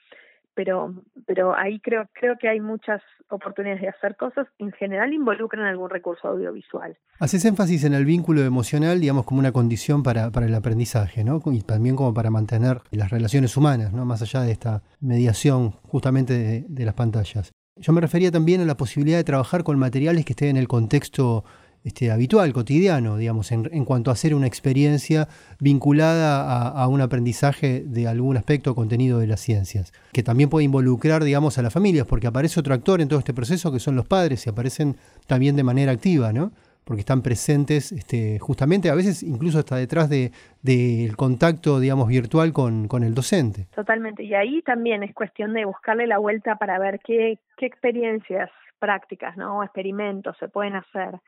pero 0.59 0.93
pero 1.25 1.57
ahí 1.57 1.79
creo 1.79 2.09
creo 2.12 2.37
que 2.37 2.49
hay 2.49 2.59
muchas 2.59 3.00
oportunidades 3.29 3.81
de 3.81 3.91
hacer 3.91 4.17
cosas. 4.17 4.49
En 4.59 4.73
general 4.73 5.12
involucran 5.12 5.65
algún 5.65 5.88
recurso 5.88 6.27
audiovisual. 6.27 6.99
Haces 7.21 7.45
énfasis 7.45 7.85
en 7.85 7.95
el 7.95 8.05
vínculo 8.05 8.43
emocional 8.43 9.00
digamos 9.00 9.25
como 9.25 9.38
una 9.38 9.53
condición 9.53 10.03
para, 10.03 10.33
para 10.33 10.47
el 10.47 10.55
aprendizaje 10.57 11.23
no 11.23 11.41
y 11.47 11.62
también 11.62 11.95
como 11.95 12.12
para 12.12 12.31
mantener 12.31 12.81
las 12.91 13.11
relaciones 13.11 13.57
humanas 13.57 13.93
no 13.93 14.05
más 14.05 14.21
allá 14.21 14.41
de 14.41 14.50
esta 14.50 14.83
mediación 14.99 15.71
justamente 15.85 16.33
de, 16.33 16.65
de 16.69 16.85
las 16.85 16.95
pantallas. 16.95 17.53
Yo 17.77 17.93
me 17.93 18.00
refería 18.00 18.33
también 18.33 18.61
a 18.61 18.65
la 18.65 18.77
posibilidad 18.77 19.19
de 19.19 19.23
trabajar 19.23 19.62
con 19.62 19.79
materiales 19.79 20.25
que 20.25 20.33
estén 20.33 20.49
en 20.49 20.57
el 20.57 20.67
contexto 20.67 21.45
este, 21.85 22.11
habitual, 22.11 22.53
cotidiano, 22.53 23.17
digamos, 23.17 23.53
en, 23.53 23.69
en, 23.73 23.85
cuanto 23.85 24.11
a 24.11 24.15
hacer 24.15 24.35
una 24.35 24.47
experiencia 24.47 25.29
vinculada 25.61 26.69
a, 26.69 26.89
un 26.89 27.01
aprendizaje 27.01 27.83
de 27.87 28.09
algún 28.09 28.37
aspecto 28.37 28.73
o 28.73 28.75
contenido 28.75 29.19
de 29.19 29.27
las 29.27 29.41
ciencias, 29.41 29.93
que 30.13 30.23
también 30.23 30.51
puede 30.51 30.65
involucrar, 30.65 31.25
digamos, 31.25 31.59
a 31.59 31.63
las 31.63 31.73
familias, 31.73 32.07
porque 32.07 32.27
aparece 32.27 32.61
otro 32.61 32.75
actor 32.75 33.01
en 33.01 33.09
todo 33.09 33.19
este 33.19 33.35
proceso 33.35 33.73
que 33.73 33.81
son 33.81 33.97
los 33.97 34.07
padres 34.07 34.47
y 34.47 34.51
aparecen 34.51 34.97
también 35.27 35.57
de 35.57 35.63
manera 35.63 35.93
activa, 35.93 36.33
¿no? 36.33 36.53
porque 36.89 37.01
están 37.01 37.21
presentes 37.21 37.93
este, 37.93 38.39
justamente 38.39 38.89
a 38.89 38.95
veces 38.95 39.23
incluso 39.23 39.59
hasta 39.59 39.77
detrás 39.77 40.09
del 40.09 40.33
de, 40.63 41.13
contacto, 41.19 41.81
digamos, 41.81 42.09
virtual 42.09 42.55
con, 42.55 42.89
con 42.89 43.05
el 43.05 43.15
docente. 43.15 43.67
Totalmente, 43.75 44.23
y 44.23 44.33
ahí 44.33 44.63
también 44.63 45.03
es 45.03 45.13
cuestión 45.13 45.53
de 45.53 45.67
buscarle 45.67 46.07
la 46.07 46.17
vuelta 46.17 46.57
para 46.57 46.79
ver 46.79 46.99
qué, 47.05 47.39
qué 47.59 47.67
experiencias 47.67 48.49
prácticas, 48.79 49.37
¿no? 49.37 49.63
Experimentos 49.63 50.35
se 50.39 50.49
pueden 50.49 50.77
hacer 50.77 51.21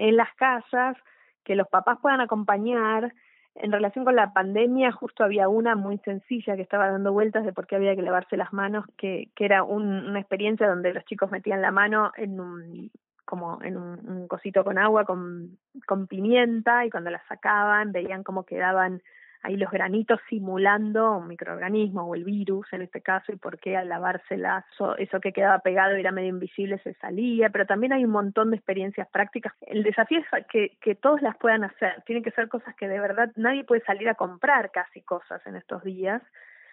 en 0.00 0.16
las 0.16 0.34
casas, 0.34 0.96
que 1.44 1.54
los 1.54 1.68
papás 1.68 1.98
puedan 2.00 2.20
acompañar. 2.20 3.12
En 3.54 3.72
relación 3.72 4.04
con 4.04 4.16
la 4.16 4.32
pandemia, 4.32 4.92
justo 4.92 5.24
había 5.24 5.48
una 5.48 5.74
muy 5.74 5.98
sencilla 5.98 6.56
que 6.56 6.62
estaba 6.62 6.90
dando 6.90 7.12
vueltas 7.12 7.44
de 7.44 7.52
por 7.52 7.66
qué 7.66 7.76
había 7.76 7.94
que 7.94 8.02
lavarse 8.02 8.36
las 8.36 8.52
manos, 8.52 8.86
que, 8.96 9.28
que 9.34 9.44
era 9.44 9.62
un, 9.62 9.84
una 9.84 10.20
experiencia 10.20 10.68
donde 10.68 10.94
los 10.94 11.04
chicos 11.04 11.30
metían 11.30 11.60
la 11.60 11.70
mano 11.70 12.12
en 12.16 12.40
un 12.40 12.90
como 13.26 13.62
en 13.62 13.76
un, 13.76 14.08
un 14.08 14.26
cosito 14.26 14.64
con 14.64 14.76
agua 14.76 15.04
con, 15.04 15.56
con 15.86 16.08
pimienta 16.08 16.84
y 16.84 16.90
cuando 16.90 17.10
la 17.10 17.22
sacaban 17.28 17.92
veían 17.92 18.24
cómo 18.24 18.42
quedaban 18.44 19.02
ahí 19.42 19.56
los 19.56 19.70
granitos 19.70 20.20
simulando 20.28 21.16
un 21.16 21.28
microorganismo 21.28 22.02
o 22.02 22.14
el 22.14 22.24
virus 22.24 22.66
en 22.72 22.82
este 22.82 23.00
caso 23.00 23.32
y 23.32 23.36
por 23.36 23.58
qué 23.58 23.76
al 23.76 23.88
lavárselas 23.88 24.64
eso, 24.72 24.96
eso 24.96 25.20
que 25.20 25.32
quedaba 25.32 25.60
pegado 25.60 25.94
era 25.94 26.12
medio 26.12 26.28
invisible 26.28 26.78
se 26.78 26.94
salía, 26.94 27.50
pero 27.50 27.66
también 27.66 27.92
hay 27.92 28.04
un 28.04 28.10
montón 28.10 28.50
de 28.50 28.56
experiencias 28.56 29.08
prácticas. 29.08 29.54
El 29.62 29.82
desafío 29.82 30.20
es 30.20 30.46
que, 30.46 30.76
que 30.80 30.94
todos 30.94 31.22
las 31.22 31.36
puedan 31.36 31.64
hacer, 31.64 32.02
tienen 32.06 32.22
que 32.22 32.32
ser 32.32 32.48
cosas 32.48 32.74
que 32.76 32.88
de 32.88 33.00
verdad 33.00 33.32
nadie 33.36 33.64
puede 33.64 33.82
salir 33.82 34.08
a 34.08 34.14
comprar 34.14 34.70
casi 34.70 35.00
cosas 35.00 35.44
en 35.46 35.56
estos 35.56 35.82
días 35.84 36.22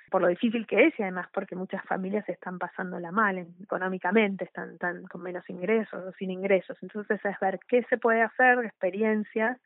por 0.10 0.22
lo 0.22 0.30
difícil 0.30 0.66
que 0.66 0.88
es 0.88 0.98
y 0.98 1.04
además 1.04 1.28
porque 1.34 1.56
muchas 1.56 1.84
familias 1.84 2.28
están 2.30 2.60
pasándola 2.60 3.12
mal 3.12 3.46
económicamente, 3.62 4.46
están, 4.46 4.72
están 4.72 5.04
con 5.08 5.22
menos 5.22 5.50
ingresos 5.50 6.02
o 6.02 6.12
sin 6.14 6.32
ingresos. 6.32 6.78
Entonces 6.82 7.20
es 7.26 7.40
ver 7.40 7.60
qué 7.68 7.84
se 7.90 7.98
puede 7.98 8.22
hacer, 8.22 8.60
experiencias 8.60 9.60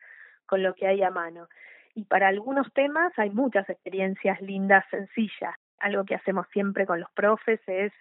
con 0.46 0.62
lo 0.62 0.74
que 0.74 0.88
hay 0.88 1.02
a 1.02 1.10
mano 1.10 1.48
y 1.94 2.04
para 2.04 2.28
algunos 2.28 2.72
temas 2.72 3.12
hay 3.18 3.30
muchas 3.30 3.68
experiencias 3.68 4.40
lindas, 4.40 4.84
sencillas. 4.90 5.54
Algo 5.78 6.04
que 6.04 6.14
hacemos 6.14 6.46
siempre 6.52 6.86
con 6.86 7.00
los 7.00 7.10
profes 7.12 7.60
es 7.66 7.92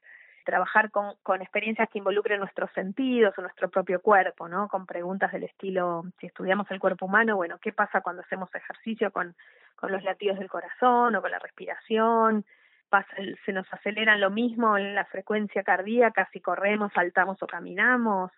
trabajar 0.46 0.92
con, 0.92 1.16
con 1.24 1.42
experiencias 1.42 1.90
que 1.90 2.00
involucren 2.00 2.40
nuestros 2.40 2.72
sentidos 2.72 3.34
o 3.38 3.42
nuestro 3.42 3.70
propio 3.70 4.02
cuerpo, 4.02 4.48
¿no? 4.48 4.68
Con 4.70 4.86
preguntas 4.86 5.32
del 5.32 5.44
estilo, 5.44 6.04
si 6.20 6.28
estudiamos 6.28 6.70
el 6.72 6.80
cuerpo 6.80 7.06
humano, 7.06 7.36
bueno, 7.36 7.60
¿qué 7.60 7.72
pasa 7.72 8.02
cuando 8.02 8.22
hacemos 8.24 8.54
ejercicio 8.56 9.12
con, 9.12 9.36
con 9.76 9.92
los 9.92 10.04
latidos 10.04 10.40
del 10.40 10.50
corazón 10.50 11.16
o 11.16 11.22
con 11.22 11.32
la 11.32 11.40
respiración? 11.40 12.46
Pasa, 12.90 13.16
se 13.46 13.54
nos 13.54 13.72
aceleran 13.72 14.20
lo 14.20 14.32
mismo 14.32 14.78
en 14.78 14.96
la 14.96 15.06
frecuencia 15.06 15.64
cardíaca 15.64 16.28
si 16.34 16.42
corremos, 16.42 16.92
saltamos 16.94 17.42
o 17.42 17.48
caminamos 17.48 18.32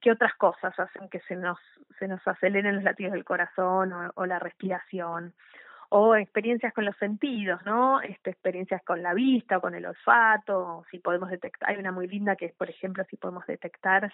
qué 0.00 0.12
otras 0.12 0.34
cosas 0.34 0.78
hacen 0.78 1.08
que 1.08 1.20
se 1.20 1.36
nos 1.36 1.58
se 1.98 2.08
nos 2.08 2.26
aceleren 2.26 2.76
los 2.76 2.84
latidos 2.84 3.12
del 3.12 3.24
corazón 3.24 3.92
o, 4.14 4.26
la 4.26 4.38
respiración 4.38 5.34
o 5.90 6.16
experiencias 6.16 6.72
con 6.72 6.84
los 6.84 6.96
sentidos, 6.96 7.60
¿no? 7.66 8.00
Este, 8.00 8.30
experiencias 8.30 8.82
con 8.84 9.02
la 9.02 9.12
vista 9.12 9.58
o 9.58 9.60
con 9.60 9.74
el 9.74 9.84
olfato, 9.84 10.84
si 10.90 10.98
podemos 10.98 11.28
detectar, 11.30 11.70
hay 11.70 11.76
una 11.76 11.92
muy 11.92 12.06
linda 12.06 12.36
que 12.36 12.46
es, 12.46 12.54
por 12.54 12.70
ejemplo, 12.70 13.04
si 13.10 13.16
podemos 13.16 13.46
detectar 13.46 14.12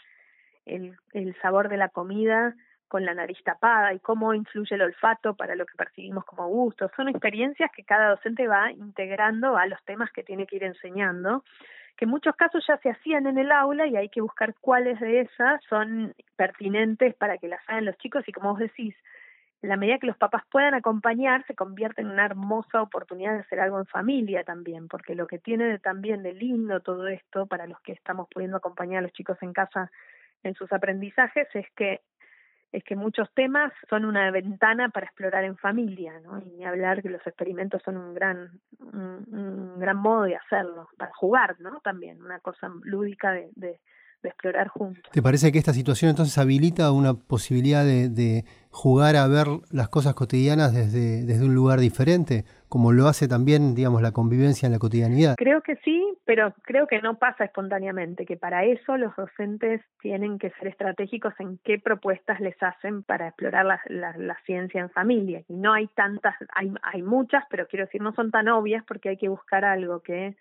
el, 0.64 0.96
el 1.12 1.36
sabor 1.40 1.68
de 1.68 1.76
la 1.76 1.90
comida 1.90 2.56
con 2.88 3.04
la 3.04 3.14
nariz 3.14 3.42
tapada 3.42 3.92
y 3.92 4.00
cómo 4.00 4.34
influye 4.34 4.74
el 4.74 4.82
olfato 4.82 5.34
para 5.34 5.54
lo 5.54 5.66
que 5.66 5.74
percibimos 5.76 6.24
como 6.24 6.48
gusto. 6.48 6.90
Son 6.96 7.08
experiencias 7.08 7.70
que 7.74 7.84
cada 7.84 8.10
docente 8.10 8.46
va 8.46 8.70
integrando 8.72 9.56
a 9.56 9.66
los 9.66 9.82
temas 9.84 10.10
que 10.12 10.22
tiene 10.22 10.46
que 10.46 10.56
ir 10.56 10.64
enseñando 10.64 11.44
que 11.96 12.04
en 12.04 12.10
muchos 12.10 12.36
casos 12.36 12.64
ya 12.68 12.76
se 12.78 12.90
hacían 12.90 13.26
en 13.26 13.38
el 13.38 13.50
aula 13.50 13.86
y 13.86 13.96
hay 13.96 14.08
que 14.10 14.20
buscar 14.20 14.54
cuáles 14.60 15.00
de 15.00 15.20
esas 15.20 15.62
son 15.68 16.14
pertinentes 16.36 17.14
para 17.14 17.38
que 17.38 17.48
las 17.48 17.60
hagan 17.68 17.86
los 17.86 17.96
chicos 17.96 18.22
y 18.28 18.32
como 18.32 18.50
vos 18.50 18.58
decís, 18.58 18.94
en 19.62 19.70
la 19.70 19.76
medida 19.76 19.98
que 19.98 20.06
los 20.06 20.18
papás 20.18 20.42
puedan 20.50 20.74
acompañar, 20.74 21.44
se 21.46 21.54
convierte 21.54 22.02
en 22.02 22.10
una 22.10 22.26
hermosa 22.26 22.82
oportunidad 22.82 23.32
de 23.32 23.40
hacer 23.40 23.60
algo 23.60 23.78
en 23.78 23.86
familia 23.86 24.44
también, 24.44 24.86
porque 24.88 25.14
lo 25.14 25.26
que 25.26 25.38
tiene 25.38 25.64
de, 25.64 25.78
también 25.78 26.22
de 26.22 26.34
lindo 26.34 26.80
todo 26.80 27.08
esto 27.08 27.46
para 27.46 27.66
los 27.66 27.80
que 27.80 27.92
estamos 27.92 28.28
pudiendo 28.28 28.58
acompañar 28.58 28.98
a 28.98 29.02
los 29.02 29.12
chicos 29.12 29.38
en 29.40 29.54
casa 29.54 29.90
en 30.42 30.54
sus 30.54 30.70
aprendizajes 30.72 31.48
es 31.54 31.66
que 31.74 32.02
es 32.76 32.84
que 32.84 32.94
muchos 32.94 33.32
temas 33.32 33.72
son 33.88 34.04
una 34.04 34.30
ventana 34.30 34.90
para 34.90 35.06
explorar 35.06 35.44
en 35.44 35.56
familia, 35.56 36.20
¿no? 36.20 36.38
Y 36.40 36.50
ni 36.50 36.66
hablar 36.66 37.00
que 37.00 37.08
los 37.08 37.26
experimentos 37.26 37.80
son 37.82 37.96
un 37.96 38.12
gran, 38.12 38.60
un, 38.80 39.78
gran 39.78 39.96
modo 39.96 40.24
de 40.24 40.36
hacerlo, 40.36 40.90
para 40.98 41.10
jugar, 41.14 41.58
¿no? 41.58 41.80
También, 41.80 42.22
una 42.22 42.38
cosa 42.40 42.70
lúdica 42.82 43.32
de, 43.32 43.48
de, 43.54 43.80
de 44.22 44.28
explorar 44.30 44.68
juntos. 44.68 45.02
¿Te 45.12 45.22
parece 45.22 45.52
que 45.52 45.58
esta 45.58 45.72
situación 45.72 46.10
entonces 46.10 46.36
habilita 46.38 46.90
una 46.92 47.14
posibilidad 47.14 47.84
de, 47.84 48.08
de 48.08 48.44
jugar 48.70 49.16
a 49.16 49.26
ver 49.26 49.46
las 49.70 49.88
cosas 49.88 50.14
cotidianas 50.14 50.74
desde, 50.74 51.24
desde 51.24 51.44
un 51.44 51.54
lugar 51.54 51.78
diferente, 51.78 52.44
como 52.68 52.92
lo 52.92 53.06
hace 53.06 53.28
también, 53.28 53.74
digamos, 53.74 54.02
la 54.02 54.12
convivencia 54.12 54.66
en 54.66 54.72
la 54.72 54.78
cotidianidad? 54.78 55.34
Creo 55.36 55.62
que 55.62 55.76
sí, 55.76 56.02
pero 56.24 56.52
creo 56.62 56.86
que 56.86 57.00
no 57.00 57.18
pasa 57.18 57.44
espontáneamente, 57.44 58.26
que 58.26 58.36
para 58.36 58.64
eso 58.64 58.96
los 58.96 59.14
docentes 59.16 59.80
tienen 60.00 60.38
que 60.38 60.50
ser 60.58 60.68
estratégicos 60.68 61.32
en 61.38 61.58
qué 61.64 61.78
propuestas 61.78 62.40
les 62.40 62.60
hacen 62.62 63.02
para 63.02 63.28
explorar 63.28 63.64
la, 63.64 63.80
la, 63.88 64.16
la 64.18 64.36
ciencia 64.44 64.80
en 64.80 64.90
familia. 64.90 65.42
Y 65.48 65.54
no 65.54 65.72
hay 65.72 65.86
tantas, 65.88 66.34
hay, 66.54 66.72
hay 66.82 67.02
muchas, 67.02 67.44
pero 67.48 67.66
quiero 67.68 67.86
decir, 67.86 68.02
no 68.02 68.12
son 68.14 68.30
tan 68.30 68.48
obvias 68.48 68.84
porque 68.86 69.10
hay 69.10 69.16
que 69.16 69.28
buscar 69.28 69.64
algo 69.64 70.00
que 70.00 70.36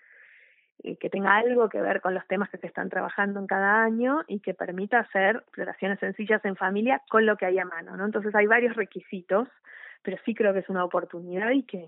que 0.99 1.09
tenga 1.09 1.35
algo 1.35 1.69
que 1.69 1.81
ver 1.81 2.01
con 2.01 2.13
los 2.13 2.27
temas 2.27 2.49
que 2.49 2.57
se 2.57 2.67
están 2.67 2.89
trabajando 2.89 3.39
en 3.39 3.47
cada 3.47 3.83
año 3.83 4.23
y 4.27 4.39
que 4.39 4.53
permita 4.53 4.99
hacer 4.99 5.37
exploraciones 5.37 5.99
sencillas 5.99 6.43
en 6.45 6.55
familia 6.55 7.01
con 7.09 7.25
lo 7.25 7.37
que 7.37 7.45
hay 7.45 7.57
a 7.59 7.65
mano, 7.65 7.97
¿no? 7.97 8.05
Entonces 8.05 8.35
hay 8.35 8.45
varios 8.45 8.75
requisitos 8.75 9.47
pero 10.05 10.17
sí 10.23 10.35
creo 10.35 10.53
que 10.53 10.59
es 10.59 10.69
una 10.69 10.85
oportunidad 10.85 11.49
y 11.49 11.63
que 11.63 11.79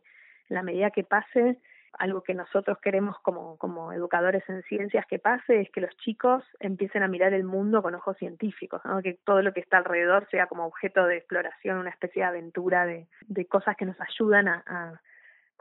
en 0.49 0.55
la 0.55 0.63
medida 0.63 0.89
que 0.89 1.03
pase, 1.03 1.59
algo 1.93 2.21
que 2.21 2.33
nosotros 2.33 2.79
queremos 2.79 3.17
como, 3.19 3.57
como 3.57 3.93
educadores 3.93 4.43
en 4.49 4.61
ciencias 4.63 5.05
que 5.05 5.19
pase 5.19 5.61
es 5.61 5.69
que 5.71 5.81
los 5.81 5.95
chicos 5.97 6.43
empiecen 6.59 7.03
a 7.03 7.07
mirar 7.07 7.33
el 7.33 7.43
mundo 7.43 7.81
con 7.81 7.95
ojos 7.95 8.17
científicos, 8.17 8.81
¿no? 8.83 9.01
que 9.01 9.19
todo 9.23 9.41
lo 9.41 9.53
que 9.53 9.61
está 9.61 9.77
alrededor 9.77 10.27
sea 10.29 10.47
como 10.47 10.65
objeto 10.65 11.05
de 11.05 11.17
exploración, 11.17 11.77
una 11.77 11.91
especie 11.91 12.23
de 12.23 12.27
aventura 12.27 12.85
de, 12.85 13.07
de 13.21 13.45
cosas 13.45 13.77
que 13.77 13.85
nos 13.85 13.99
ayudan 14.01 14.47
a, 14.47 14.63
a, 14.65 15.01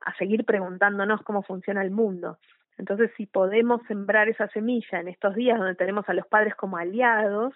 a 0.02 0.14
seguir 0.16 0.44
preguntándonos 0.44 1.22
cómo 1.22 1.42
funciona 1.42 1.82
el 1.82 1.90
mundo. 1.90 2.38
Entonces, 2.78 3.10
si 3.16 3.26
podemos 3.26 3.80
sembrar 3.88 4.28
esa 4.28 4.48
semilla 4.48 5.00
en 5.00 5.08
estos 5.08 5.34
días 5.34 5.58
donde 5.58 5.74
tenemos 5.74 6.08
a 6.08 6.14
los 6.14 6.26
padres 6.26 6.54
como 6.54 6.76
aliados, 6.76 7.54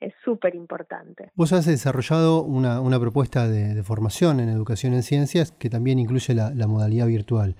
es 0.00 0.12
súper 0.24 0.54
importante. 0.54 1.30
Vos 1.34 1.52
has 1.52 1.66
desarrollado 1.66 2.42
una, 2.42 2.80
una 2.80 3.00
propuesta 3.00 3.48
de, 3.48 3.82
formación 3.82 4.40
en 4.40 4.48
educación 4.48 4.94
en 4.94 5.02
ciencias 5.02 5.52
que 5.52 5.70
también 5.70 5.98
incluye 5.98 6.34
la, 6.34 6.50
modalidad 6.66 7.06
virtual, 7.06 7.56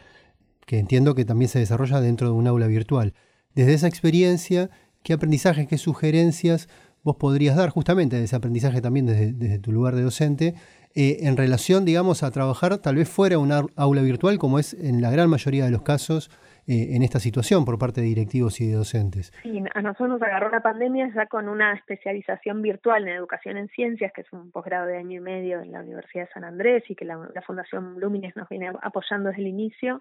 que 0.67 0.79
entiendo 0.79 1.15
que 1.15 1.25
también 1.25 1.49
se 1.49 1.59
desarrolla 1.59 2.01
dentro 2.01 2.29
de 2.29 2.35
un 2.35 2.47
aula 2.47 2.67
virtual. 2.67 3.15
Desde 3.55 3.75
esa 3.75 3.89
experiencia, 3.89 4.71
¿qué 5.03 5.15
aprendizajes, 5.15 5.67
qué 5.67 5.79
sugerencias 5.79 6.69
vos 7.03 7.17
podrías 7.17 7.57
dar 7.57 7.71
justamente 7.71 8.17
de 8.17 8.25
ese 8.25 8.37
aprendizaje 8.37 8.81
también 8.81 9.07
desde, 9.07 9.59
tu 9.61 9.71
lugar 9.71 9.95
de 9.95 10.03
docente 10.03 10.55
eh, 10.95 11.19
en 11.21 11.37
relación, 11.37 11.85
digamos, 11.85 12.23
a 12.23 12.31
trabajar 12.33 12.79
tal 12.79 12.97
vez 12.97 13.09
fuera 13.09 13.35
de 13.35 13.37
un 13.37 13.53
aula 13.77 14.03
virtual, 14.03 14.39
como 14.39 14.59
es 14.59 14.75
en 14.75 15.01
la 15.01 15.11
gran 15.11 15.31
mayoría 15.31 15.65
de 15.65 15.71
los 15.71 15.83
casos 15.83 16.31
eh, 16.69 16.97
en 16.97 17.03
esta 17.03 17.21
situación 17.21 17.65
por 17.65 17.79
parte 17.79 18.01
de 18.01 18.09
directivos 18.09 18.61
y 18.61 18.67
de 18.67 18.75
docentes. 18.75 19.33
Sí, 19.43 19.63
a 19.73 19.83
nosotros 19.83 20.09
nos 20.09 20.23
agarró 20.23 20.51
la 20.51 20.61
pandemia 20.61 21.09
ya 21.15 21.27
con 21.27 21.49
una 21.49 21.75
especialización 21.75 22.61
virtual 22.61 23.07
en 23.07 23.15
educación 23.15 23.57
en 23.57 23.69
ciencias, 23.69 24.13
que 24.13 24.23
es 24.23 24.33
un 24.33 24.51
posgrado 24.51 24.87
de 24.87 24.97
año 24.97 25.19
y 25.19 25.21
medio 25.21 25.61
en 25.61 25.73
la 25.73 25.81
Universidad 25.81 26.27
de 26.27 26.33
San 26.33 26.45
Andrés 26.45 26.83
y 26.89 26.97
que 26.97 27.05
la, 27.05 27.19
Fundación 27.47 28.01
Lúmines 28.01 28.35
nos 28.35 28.49
viene 28.49 28.73
apoyando 28.83 29.29
desde 29.29 29.43
el 29.43 29.49
inicio. 29.49 30.01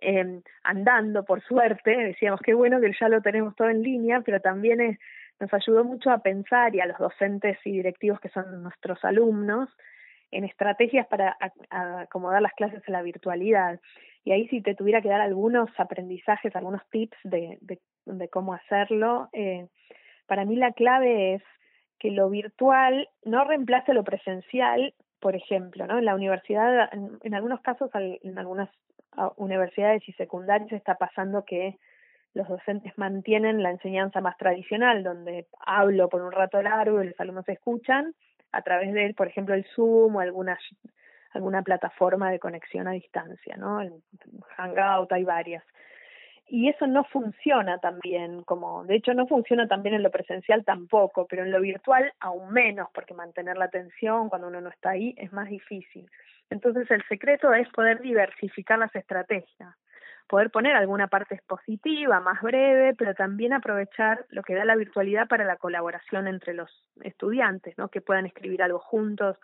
Eh, 0.00 0.40
andando, 0.64 1.24
por 1.24 1.42
suerte, 1.42 1.90
decíamos 1.90 2.40
que 2.40 2.54
bueno 2.54 2.80
que 2.80 2.92
ya 2.98 3.08
lo 3.08 3.20
tenemos 3.20 3.54
todo 3.54 3.68
en 3.68 3.82
línea, 3.82 4.22
pero 4.22 4.40
también 4.40 4.98
nos 5.40 5.52
ayudó 5.52 5.84
mucho 5.84 6.10
a 6.10 6.18
pensar 6.22 6.74
y 6.74 6.80
a 6.80 6.86
los 6.86 6.98
docentes 6.98 7.58
y 7.64 7.72
directivos 7.72 8.18
que 8.20 8.30
son 8.30 8.62
nuestros 8.62 9.04
alumnos 9.04 9.68
en 10.30 10.44
estrategias 10.44 11.06
para 11.06 11.36
acomodar 11.70 12.40
las 12.40 12.54
clases 12.54 12.82
a 12.88 12.90
la 12.92 13.02
virtualidad. 13.02 13.78
Y 14.24 14.32
ahí 14.32 14.46
si 14.48 14.60
te 14.62 14.74
tuviera 14.74 15.02
que 15.02 15.08
dar 15.08 15.20
algunos 15.20 15.68
aprendizajes, 15.78 16.54
algunos 16.54 16.82
tips 16.90 17.16
de, 17.24 17.58
de, 17.60 17.80
de 18.06 18.28
cómo 18.28 18.54
hacerlo, 18.54 19.28
eh, 19.32 19.66
para 20.26 20.44
mí 20.44 20.56
la 20.56 20.72
clave 20.72 21.34
es 21.34 21.42
que 21.98 22.10
lo 22.10 22.30
virtual 22.30 23.08
no 23.24 23.44
reemplace 23.44 23.94
lo 23.94 24.04
presencial, 24.04 24.94
por 25.20 25.36
ejemplo, 25.36 25.86
¿no? 25.86 25.98
En 25.98 26.04
la 26.04 26.14
universidad, 26.14 26.92
en, 26.92 27.18
en 27.22 27.34
algunos 27.34 27.60
casos, 27.60 27.90
en 27.94 28.38
algunas 28.38 28.68
universidades 29.36 30.08
y 30.08 30.12
secundarias 30.12 30.72
está 30.72 30.96
pasando 30.96 31.44
que 31.44 31.78
los 32.34 32.48
docentes 32.48 32.96
mantienen 32.96 33.62
la 33.62 33.70
enseñanza 33.70 34.20
más 34.20 34.36
tradicional, 34.38 35.02
donde 35.02 35.46
hablo 35.60 36.08
por 36.08 36.22
un 36.22 36.32
rato 36.32 36.62
largo 36.62 37.02
y 37.02 37.08
los 37.08 37.20
alumnos 37.20 37.48
escuchan, 37.48 38.14
a 38.52 38.62
través 38.62 38.92
de, 38.92 39.14
por 39.14 39.28
ejemplo, 39.28 39.54
el 39.54 39.66
Zoom 39.74 40.16
o 40.16 40.20
alguna, 40.20 40.58
alguna 41.34 41.62
plataforma 41.62 42.30
de 42.30 42.38
conexión 42.38 42.88
a 42.88 42.92
distancia, 42.92 43.56
¿no? 43.56 43.80
El 43.80 43.92
Hangout, 44.56 45.12
hay 45.12 45.24
varias. 45.24 45.64
Y 46.46 46.68
eso 46.68 46.86
no 46.86 47.04
funciona 47.04 47.78
también, 47.78 48.42
como, 48.42 48.84
de 48.84 48.96
hecho 48.96 49.14
no 49.14 49.26
funciona 49.26 49.66
también 49.68 49.94
en 49.94 50.02
lo 50.02 50.10
presencial 50.10 50.64
tampoco, 50.64 51.26
pero 51.26 51.44
en 51.44 51.50
lo 51.50 51.60
virtual 51.60 52.12
aún 52.20 52.52
menos, 52.52 52.88
porque 52.92 53.14
mantener 53.14 53.56
la 53.56 53.66
atención 53.66 54.28
cuando 54.28 54.48
uno 54.48 54.60
no 54.60 54.68
está 54.68 54.90
ahí 54.90 55.14
es 55.16 55.32
más 55.32 55.48
difícil. 55.48 56.10
Entonces 56.50 56.90
el 56.90 57.02
secreto 57.08 57.54
es 57.54 57.68
poder 57.70 58.00
diversificar 58.00 58.78
las 58.78 58.94
estrategias 58.94 59.74
poder 60.32 60.50
poner 60.50 60.74
alguna 60.76 61.08
parte 61.08 61.34
expositiva, 61.34 62.18
más 62.20 62.40
breve, 62.40 62.94
pero 62.94 63.14
también 63.14 63.52
aprovechar 63.52 64.24
lo 64.30 64.42
que 64.42 64.54
da 64.54 64.64
la 64.64 64.76
virtualidad 64.76 65.28
para 65.28 65.44
la 65.44 65.56
colaboración 65.56 66.26
entre 66.26 66.54
los 66.54 66.70
estudiantes, 67.02 67.76
¿no? 67.76 67.88
Que 67.88 68.00
puedan 68.00 68.24
escribir 68.24 68.62
algo 68.62 68.78
juntos 68.78 69.36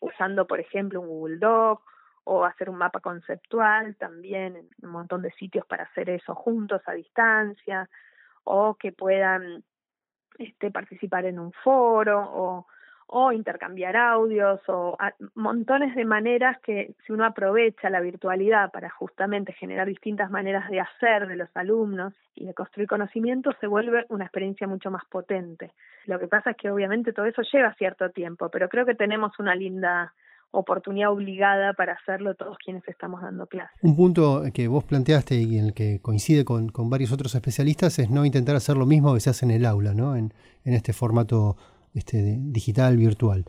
usando, 0.00 0.46
por 0.46 0.60
ejemplo, 0.60 1.00
un 1.00 1.08
Google 1.08 1.38
Doc 1.38 1.82
o 2.24 2.44
hacer 2.44 2.68
un 2.68 2.76
mapa 2.76 3.00
conceptual 3.00 3.96
también, 3.96 4.68
un 4.82 4.90
montón 4.90 5.22
de 5.22 5.30
sitios 5.32 5.64
para 5.66 5.84
hacer 5.84 6.10
eso 6.10 6.34
juntos 6.34 6.82
a 6.86 6.92
distancia, 6.92 7.88
o 8.44 8.74
que 8.74 8.92
puedan 8.92 9.64
este, 10.38 10.70
participar 10.70 11.26
en 11.26 11.38
un 11.38 11.52
foro 11.52 12.20
o 12.20 12.66
o 13.12 13.32
intercambiar 13.32 13.96
audios 13.96 14.60
o 14.68 14.96
montones 15.34 15.96
de 15.96 16.04
maneras 16.04 16.58
que 16.60 16.94
si 17.04 17.12
uno 17.12 17.24
aprovecha 17.24 17.90
la 17.90 18.00
virtualidad 18.00 18.70
para 18.70 18.88
justamente 18.88 19.52
generar 19.52 19.88
distintas 19.88 20.30
maneras 20.30 20.70
de 20.70 20.78
hacer 20.78 21.26
de 21.26 21.34
los 21.34 21.48
alumnos 21.54 22.14
y 22.36 22.46
de 22.46 22.54
construir 22.54 22.88
conocimiento 22.88 23.50
se 23.60 23.66
vuelve 23.66 24.06
una 24.10 24.24
experiencia 24.24 24.68
mucho 24.68 24.92
más 24.92 25.04
potente. 25.10 25.72
Lo 26.06 26.20
que 26.20 26.28
pasa 26.28 26.52
es 26.52 26.56
que 26.56 26.70
obviamente 26.70 27.12
todo 27.12 27.26
eso 27.26 27.42
lleva 27.52 27.74
cierto 27.74 28.10
tiempo, 28.10 28.48
pero 28.48 28.68
creo 28.68 28.86
que 28.86 28.94
tenemos 28.94 29.36
una 29.40 29.56
linda 29.56 30.14
oportunidad 30.52 31.10
obligada 31.10 31.72
para 31.72 31.94
hacerlo 31.94 32.34
todos 32.34 32.58
quienes 32.58 32.86
estamos 32.86 33.22
dando 33.22 33.46
clases. 33.46 33.76
Un 33.82 33.96
punto 33.96 34.42
que 34.54 34.68
vos 34.68 34.84
planteaste 34.84 35.34
y 35.34 35.58
en 35.58 35.66
el 35.66 35.74
que 35.74 36.00
coincide 36.00 36.44
con, 36.44 36.68
con 36.68 36.90
varios 36.90 37.12
otros 37.12 37.34
especialistas 37.34 37.98
es 37.98 38.08
no 38.08 38.24
intentar 38.24 38.54
hacer 38.54 38.76
lo 38.76 38.86
mismo 38.86 39.14
que 39.14 39.20
se 39.20 39.30
hace 39.30 39.44
en 39.46 39.50
el 39.50 39.64
aula, 39.64 39.94
¿no? 39.94 40.14
En, 40.14 40.32
en 40.64 40.74
este 40.74 40.92
formato 40.92 41.56
este, 41.94 42.38
digital, 42.40 42.96
virtual. 42.96 43.44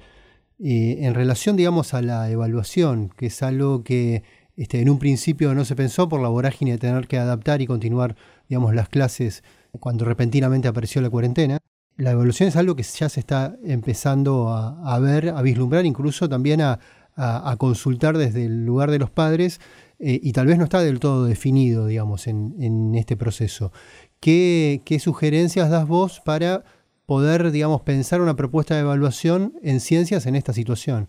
Eh, 0.64 1.00
en 1.02 1.14
relación, 1.14 1.56
digamos, 1.56 1.94
a 1.94 2.02
la 2.02 2.30
evaluación, 2.30 3.10
que 3.18 3.28
es 3.28 3.42
algo 3.42 3.84
que 3.84 4.24
este, 4.58 4.80
en 4.82 4.90
un 4.90 5.00
principio 5.00 5.56
no 5.56 5.66
se 5.66 5.76
pensó 5.76 6.08
por 6.08 6.22
la 6.22 6.30
vorágine 6.30 6.72
de 6.72 6.78
tener 6.78 7.08
que 7.08 7.18
adaptar 7.18 7.62
y 7.62 7.68
continuar, 7.68 8.16
digamos, 8.48 8.76
las 8.76 8.90
clases 8.90 9.44
cuando 9.80 10.06
repentinamente 10.06 10.68
apareció 10.68 11.02
la 11.02 11.10
cuarentena. 11.10 11.58
La 11.98 12.12
evaluación 12.12 12.50
es 12.50 12.56
algo 12.56 12.76
que 12.76 12.84
ya 12.84 13.10
se 13.10 13.20
está 13.20 13.56
empezando 13.64 14.50
a, 14.50 15.00
ver, 15.00 15.30
a 15.30 15.42
vislumbrar, 15.42 15.86
incluso 15.86 16.30
también 16.30 16.62
a, 16.62 16.80
a, 17.16 17.52
a, 17.52 17.58
consultar 17.58 18.18
desde 18.18 18.46
el 18.46 18.66
lugar 18.66 18.92
de 18.92 19.00
los 19.00 19.10
padres 19.10 19.60
eh, 20.00 20.20
y 20.22 20.32
tal 20.32 20.48
vez 20.48 20.58
no 20.58 20.64
está 20.64 20.82
del 20.82 21.00
todo 21.00 21.26
definido, 21.26 21.86
digamos, 21.86 22.28
en, 22.28 22.56
en 22.60 22.96
este 22.96 23.18
proceso. 23.18 23.72
¿Qué, 24.20 24.82
¿Qué 24.86 25.00
sugerencias 25.00 25.70
das 25.70 25.88
vos 25.88 26.22
para 26.24 26.64
poder, 27.06 27.52
digamos, 27.52 27.82
pensar 27.82 28.22
una 28.22 28.36
propuesta 28.36 28.76
de 28.76 28.82
evaluación 28.82 29.54
en 29.62 29.80
ciencias 29.80 30.26
en 30.26 30.36
esta 30.36 30.54
situación? 30.54 31.08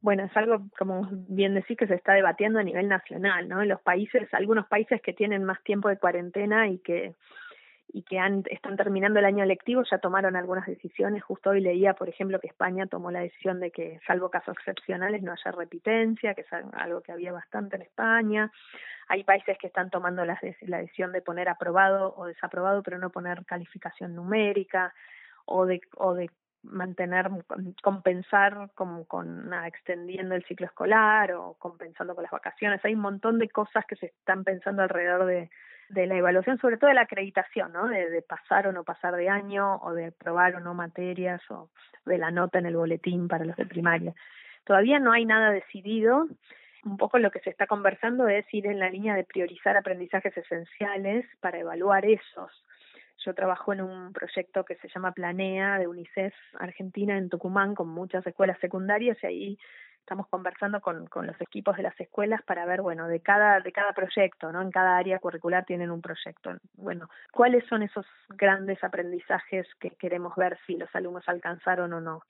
Bueno, 0.00 0.24
es 0.24 0.36
algo, 0.36 0.66
como 0.78 1.08
bien 1.10 1.54
decís, 1.54 1.76
que 1.76 1.86
se 1.86 1.94
está 1.94 2.12
debatiendo 2.12 2.58
a 2.58 2.62
nivel 2.62 2.88
nacional, 2.88 3.48
¿no? 3.48 3.62
En 3.62 3.68
los 3.68 3.80
países, 3.80 4.28
algunos 4.32 4.66
países 4.66 5.00
que 5.02 5.12
tienen 5.12 5.44
más 5.44 5.62
tiempo 5.64 5.88
de 5.88 5.98
cuarentena 5.98 6.68
y 6.68 6.78
que 6.78 7.14
y 7.96 8.02
que 8.02 8.18
han, 8.18 8.42
están 8.50 8.76
terminando 8.76 9.20
el 9.20 9.24
año 9.24 9.44
lectivo 9.44 9.82
ya 9.90 9.98
tomaron 9.98 10.36
algunas 10.36 10.66
decisiones. 10.66 11.22
Justo 11.22 11.50
hoy 11.50 11.60
leía, 11.60 11.94
por 11.94 12.08
ejemplo, 12.08 12.38
que 12.40 12.48
España 12.48 12.86
tomó 12.86 13.10
la 13.10 13.20
decisión 13.20 13.58
de 13.58 13.70
que, 13.70 14.00
salvo 14.06 14.28
casos 14.28 14.54
excepcionales, 14.58 15.22
no 15.22 15.32
haya 15.32 15.50
repitencia, 15.52 16.34
que 16.34 16.42
es 16.42 16.52
algo 16.52 17.00
que 17.00 17.12
había 17.12 17.32
bastante 17.32 17.76
en 17.76 17.82
España. 17.82 18.52
Hay 19.08 19.24
países 19.24 19.56
que 19.58 19.68
están 19.68 19.88
tomando 19.88 20.24
la, 20.24 20.38
la 20.62 20.78
decisión 20.78 21.12
de 21.12 21.22
poner 21.22 21.48
aprobado 21.48 22.14
o 22.16 22.26
desaprobado, 22.26 22.82
pero 22.82 22.98
no 22.98 23.10
poner 23.10 23.44
calificación 23.46 24.14
numérica 24.14 24.92
o 25.46 25.66
de, 25.66 25.80
o 25.96 26.14
de 26.14 26.30
mantener, 26.62 27.28
compensar 27.82 28.70
como 28.74 29.04
con 29.06 29.52
extendiendo 29.64 30.34
el 30.34 30.44
ciclo 30.44 30.66
escolar 30.66 31.32
o 31.32 31.54
compensando 31.54 32.14
con 32.14 32.22
las 32.22 32.32
vacaciones. 32.32 32.84
Hay 32.84 32.94
un 32.94 33.00
montón 33.00 33.38
de 33.38 33.48
cosas 33.48 33.84
que 33.86 33.96
se 33.96 34.06
están 34.06 34.44
pensando 34.44 34.82
alrededor 34.82 35.26
de, 35.26 35.50
de 35.88 36.06
la 36.06 36.16
evaluación, 36.16 36.58
sobre 36.58 36.76
todo 36.76 36.88
de 36.88 36.94
la 36.94 37.02
acreditación, 37.02 37.72
¿no? 37.72 37.88
De, 37.88 38.10
de 38.10 38.22
pasar 38.22 38.66
o 38.66 38.72
no 38.72 38.84
pasar 38.84 39.14
de 39.14 39.28
año 39.28 39.76
o 39.76 39.92
de 39.94 40.12
probar 40.12 40.56
o 40.56 40.60
no 40.60 40.74
materias 40.74 41.40
o 41.50 41.70
de 42.04 42.18
la 42.18 42.30
nota 42.30 42.58
en 42.58 42.66
el 42.66 42.76
boletín 42.76 43.28
para 43.28 43.44
los 43.44 43.56
de 43.56 43.66
primaria. 43.66 44.14
Todavía 44.64 44.98
no 44.98 45.12
hay 45.12 45.24
nada 45.24 45.50
decidido. 45.50 46.26
Un 46.84 46.96
poco 46.98 47.18
lo 47.18 47.30
que 47.30 47.40
se 47.40 47.50
está 47.50 47.66
conversando 47.66 48.28
es 48.28 48.46
ir 48.52 48.66
en 48.66 48.78
la 48.78 48.90
línea 48.90 49.14
de 49.14 49.24
priorizar 49.24 49.76
aprendizajes 49.76 50.36
esenciales 50.36 51.26
para 51.40 51.58
evaluar 51.58 52.04
esos 52.04 52.50
yo 53.24 53.34
trabajo 53.34 53.72
en 53.72 53.80
un 53.80 54.12
proyecto 54.12 54.64
que 54.64 54.76
se 54.76 54.88
llama 54.88 55.12
Planea 55.12 55.78
de 55.78 55.88
UNICEF 55.88 56.34
Argentina 56.58 57.16
en 57.16 57.28
Tucumán 57.28 57.74
con 57.74 57.88
muchas 57.88 58.26
escuelas 58.26 58.58
secundarias 58.60 59.18
y 59.22 59.26
ahí 59.26 59.58
estamos 60.06 60.28
conversando 60.28 60.80
con, 60.80 61.08
con 61.08 61.26
los 61.26 61.40
equipos 61.40 61.76
de 61.76 61.82
las 61.82 62.00
escuelas 62.00 62.40
para 62.44 62.64
ver, 62.64 62.80
bueno, 62.80 63.08
de 63.08 63.18
cada, 63.18 63.58
de 63.58 63.72
cada 63.72 63.92
proyecto, 63.92 64.52
¿no? 64.52 64.62
En 64.62 64.70
cada 64.70 64.96
área 64.96 65.18
curricular 65.18 65.64
tienen 65.64 65.90
un 65.90 66.00
proyecto. 66.00 66.56
Bueno, 66.74 67.10
¿cuáles 67.32 67.66
son 67.66 67.82
esos 67.82 68.06
grandes 68.28 68.82
aprendizajes 68.84 69.66
que 69.80 69.90
queremos 69.90 70.36
ver 70.36 70.56
si 70.64 70.76
los 70.76 70.94
alumnos 70.94 71.28
alcanzaron 71.28 71.92
o 71.92 72.00
no? 72.00 72.22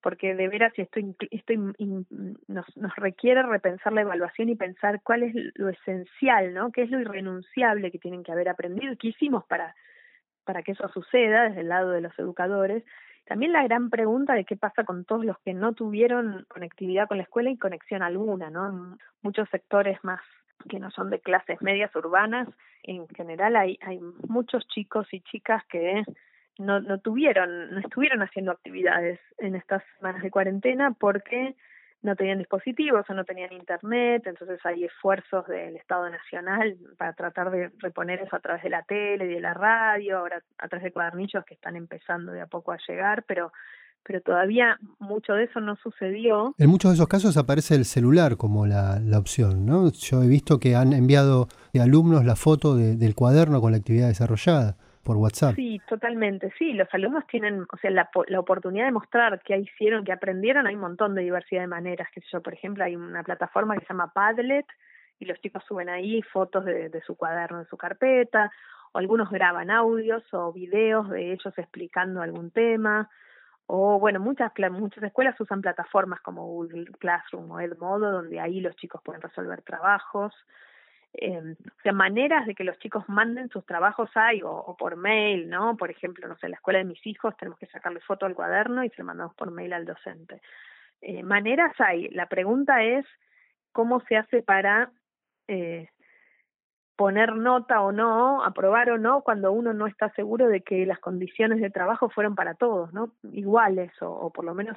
Porque 0.00 0.36
de 0.36 0.46
veras 0.46 0.72
esto, 0.76 1.00
esto 1.32 1.52
nos, 2.46 2.76
nos 2.76 2.94
requiere 2.94 3.42
repensar 3.42 3.92
la 3.92 4.02
evaluación 4.02 4.48
y 4.48 4.54
pensar 4.54 5.00
cuál 5.02 5.24
es 5.24 5.34
lo 5.56 5.68
esencial, 5.68 6.54
¿no? 6.54 6.70
¿Qué 6.70 6.82
es 6.82 6.90
lo 6.90 7.00
irrenunciable 7.00 7.90
que 7.90 7.98
tienen 7.98 8.22
que 8.22 8.30
haber 8.30 8.48
aprendido 8.48 8.94
qué 9.00 9.08
hicimos 9.08 9.44
para 9.46 9.74
para 10.46 10.62
que 10.62 10.72
eso 10.72 10.88
suceda 10.88 11.42
desde 11.42 11.60
el 11.60 11.68
lado 11.68 11.90
de 11.90 12.00
los 12.00 12.18
educadores 12.18 12.82
también 13.26 13.52
la 13.52 13.64
gran 13.64 13.90
pregunta 13.90 14.34
de 14.34 14.44
qué 14.44 14.56
pasa 14.56 14.84
con 14.84 15.04
todos 15.04 15.24
los 15.24 15.38
que 15.40 15.52
no 15.52 15.72
tuvieron 15.74 16.46
conectividad 16.48 17.08
con 17.08 17.18
la 17.18 17.24
escuela 17.24 17.50
y 17.50 17.58
conexión 17.58 18.02
alguna, 18.02 18.50
¿no? 18.50 18.96
muchos 19.22 19.48
sectores 19.50 20.02
más 20.04 20.20
que 20.68 20.78
no 20.78 20.90
son 20.90 21.10
de 21.10 21.20
clases 21.20 21.60
medias 21.60 21.94
urbanas, 21.94 22.48
en 22.84 23.06
general 23.08 23.56
hay, 23.56 23.78
hay 23.82 24.00
muchos 24.28 24.66
chicos 24.68 25.06
y 25.12 25.20
chicas 25.20 25.64
que 25.66 26.04
no, 26.58 26.80
no 26.80 26.98
tuvieron, 26.98 27.72
no 27.72 27.80
estuvieron 27.80 28.22
haciendo 28.22 28.52
actividades 28.52 29.20
en 29.38 29.56
estas 29.56 29.82
semanas 29.98 30.22
de 30.22 30.30
cuarentena 30.30 30.92
porque 30.92 31.56
no 32.06 32.16
tenían 32.16 32.38
dispositivos 32.38 33.04
o 33.08 33.14
no 33.14 33.24
tenían 33.24 33.52
internet, 33.52 34.22
entonces 34.26 34.58
hay 34.64 34.84
esfuerzos 34.84 35.46
del 35.46 35.76
Estado 35.76 36.08
Nacional 36.08 36.76
para 36.96 37.12
tratar 37.12 37.50
de 37.50 37.70
reponer 37.78 38.20
eso 38.20 38.36
a 38.36 38.40
través 38.40 38.62
de 38.62 38.70
la 38.70 38.82
tele 38.82 39.26
y 39.26 39.34
de 39.34 39.40
la 39.40 39.52
radio, 39.52 40.18
ahora 40.18 40.42
a 40.58 40.68
través 40.68 40.84
de 40.84 40.92
cuadernillos 40.92 41.44
que 41.44 41.54
están 41.54 41.76
empezando 41.76 42.32
de 42.32 42.40
a 42.40 42.46
poco 42.46 42.72
a 42.72 42.78
llegar, 42.88 43.24
pero 43.26 43.52
pero 44.02 44.20
todavía 44.20 44.78
mucho 45.00 45.32
de 45.32 45.44
eso 45.44 45.58
no 45.58 45.74
sucedió. 45.82 46.54
En 46.58 46.70
muchos 46.70 46.92
de 46.92 46.94
esos 46.94 47.08
casos 47.08 47.36
aparece 47.36 47.74
el 47.74 47.84
celular 47.84 48.36
como 48.36 48.64
la, 48.64 49.00
la 49.00 49.18
opción, 49.18 49.66
¿no? 49.66 49.90
Yo 49.90 50.22
he 50.22 50.28
visto 50.28 50.60
que 50.60 50.76
han 50.76 50.92
enviado 50.92 51.48
alumnos 51.74 52.24
la 52.24 52.36
foto 52.36 52.76
del 52.76 53.14
cuaderno 53.16 53.60
con 53.60 53.72
la 53.72 53.78
actividad 53.78 54.06
desarrollada 54.06 54.76
Sí, 55.54 55.80
totalmente. 55.88 56.52
Sí, 56.58 56.72
los 56.72 56.88
alumnos 56.92 57.26
tienen, 57.26 57.62
o 57.72 57.76
sea, 57.78 57.90
la, 57.90 58.10
la 58.28 58.40
oportunidad 58.40 58.86
de 58.86 58.92
mostrar 58.92 59.40
qué 59.42 59.56
hicieron, 59.56 60.04
qué 60.04 60.12
aprendieron. 60.12 60.66
Hay 60.66 60.74
un 60.74 60.80
montón 60.80 61.14
de 61.14 61.22
diversidad 61.22 61.62
de 61.62 61.68
maneras. 61.68 62.08
Que 62.12 62.20
yo, 62.32 62.42
por 62.42 62.52
ejemplo, 62.52 62.84
hay 62.84 62.96
una 62.96 63.22
plataforma 63.22 63.74
que 63.74 63.84
se 63.84 63.88
llama 63.92 64.12
Padlet 64.12 64.66
y 65.18 65.24
los 65.24 65.40
chicos 65.40 65.64
suben 65.66 65.88
ahí 65.88 66.20
fotos 66.22 66.64
de, 66.64 66.88
de 66.88 67.00
su 67.02 67.16
cuaderno, 67.16 67.60
de 67.60 67.66
su 67.66 67.76
carpeta, 67.76 68.50
o 68.92 68.98
algunos 68.98 69.30
graban 69.30 69.70
audios 69.70 70.22
o 70.32 70.52
videos 70.52 71.08
de 71.08 71.32
ellos 71.32 71.56
explicando 71.56 72.20
algún 72.20 72.50
tema 72.50 73.08
o 73.66 73.98
bueno, 73.98 74.20
muchas 74.20 74.52
muchas 74.70 75.02
escuelas 75.02 75.40
usan 75.40 75.60
plataformas 75.60 76.20
como 76.20 76.46
Google 76.46 76.86
Classroom 76.98 77.50
o 77.50 77.60
Edmodo, 77.60 78.12
donde 78.12 78.38
ahí 78.38 78.60
los 78.60 78.76
chicos 78.76 79.02
pueden 79.04 79.20
resolver 79.20 79.62
trabajos. 79.62 80.32
Eh, 81.18 81.56
o 81.64 81.82
sea, 81.82 81.92
maneras 81.92 82.46
de 82.46 82.54
que 82.54 82.64
los 82.64 82.78
chicos 82.78 83.08
manden 83.08 83.48
sus 83.48 83.64
trabajos 83.64 84.10
hay, 84.14 84.42
o, 84.44 84.76
por 84.78 84.96
mail, 84.96 85.48
¿no? 85.48 85.76
Por 85.76 85.90
ejemplo, 85.90 86.28
no 86.28 86.36
sé, 86.36 86.46
en 86.46 86.52
la 86.52 86.56
escuela 86.56 86.78
de 86.78 86.84
mis 86.84 87.06
hijos 87.06 87.34
tenemos 87.38 87.58
que 87.58 87.66
sacarle 87.66 88.00
foto 88.00 88.26
al 88.26 88.34
cuaderno 88.34 88.84
y 88.84 88.90
se 88.90 88.98
lo 88.98 89.04
mandamos 89.04 89.34
por 89.34 89.50
mail 89.50 89.72
al 89.72 89.86
docente. 89.86 90.42
Eh, 91.00 91.22
maneras 91.22 91.72
hay. 91.78 92.08
La 92.08 92.26
pregunta 92.26 92.82
es 92.82 93.06
cómo 93.72 94.00
se 94.00 94.16
hace 94.16 94.42
para 94.42 94.90
eh, 95.48 95.88
poner 96.96 97.34
nota 97.34 97.80
o 97.80 97.92
no, 97.92 98.42
aprobar 98.42 98.90
o 98.90 98.98
no, 98.98 99.22
cuando 99.22 99.52
uno 99.52 99.72
no 99.72 99.86
está 99.86 100.10
seguro 100.10 100.48
de 100.48 100.62
que 100.62 100.84
las 100.84 100.98
condiciones 100.98 101.60
de 101.60 101.70
trabajo 101.70 102.10
fueron 102.10 102.34
para 102.34 102.54
todos, 102.54 102.92
¿no? 102.92 103.12
Iguales 103.32 103.92
o, 104.00 104.30
por 104.30 104.44
lo 104.44 104.54
menos 104.54 104.76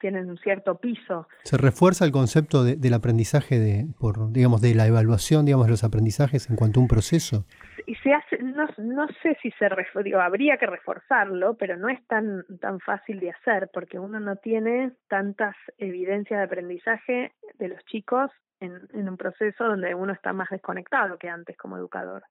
tienen 0.00 0.28
un 0.28 0.38
cierto 0.38 0.78
piso. 0.78 1.28
Se 1.44 1.56
refuerza 1.56 2.04
el 2.04 2.10
concepto 2.10 2.64
del 2.64 2.94
aprendizaje 2.94 3.58
de, 3.58 3.86
por, 4.00 4.32
digamos, 4.32 4.60
de 4.60 4.74
la 4.74 4.86
evaluación, 4.86 5.44
digamos, 5.44 5.66
de 5.66 5.72
los 5.72 5.84
aprendizajes 5.84 6.50
en 6.50 6.56
cuanto 6.56 6.80
a 6.80 6.82
un 6.82 6.88
proceso. 6.88 7.44
Y 7.86 7.94
se 7.96 8.12
hace, 8.12 8.38
no, 8.42 8.66
no 8.78 9.06
sé 9.22 9.36
si 9.42 9.50
se, 9.52 9.68
digo, 10.02 10.20
habría 10.20 10.56
que 10.56 10.66
reforzarlo, 10.66 11.54
pero 11.54 11.76
no 11.76 11.88
es 11.88 12.04
tan, 12.06 12.44
tan 12.60 12.80
fácil 12.80 13.20
de 13.20 13.30
hacer 13.30 13.70
porque 13.72 13.98
uno 13.98 14.18
no 14.18 14.36
tiene 14.36 14.92
tantas 15.08 15.54
evidencias 15.78 16.40
de 16.40 16.44
aprendizaje 16.44 17.32
de 17.58 17.68
los 17.68 17.84
chicos 17.84 18.30
en, 18.60 18.72
en 18.92 19.08
un 19.08 19.16
proceso 19.16 19.64
donde 19.64 19.94
uno 19.94 20.12
está 20.12 20.32
más 20.32 20.48
desconectado 20.50 21.18
que 21.18 21.28
antes 21.28 21.56
como 21.56 21.76
educador. 21.76 22.24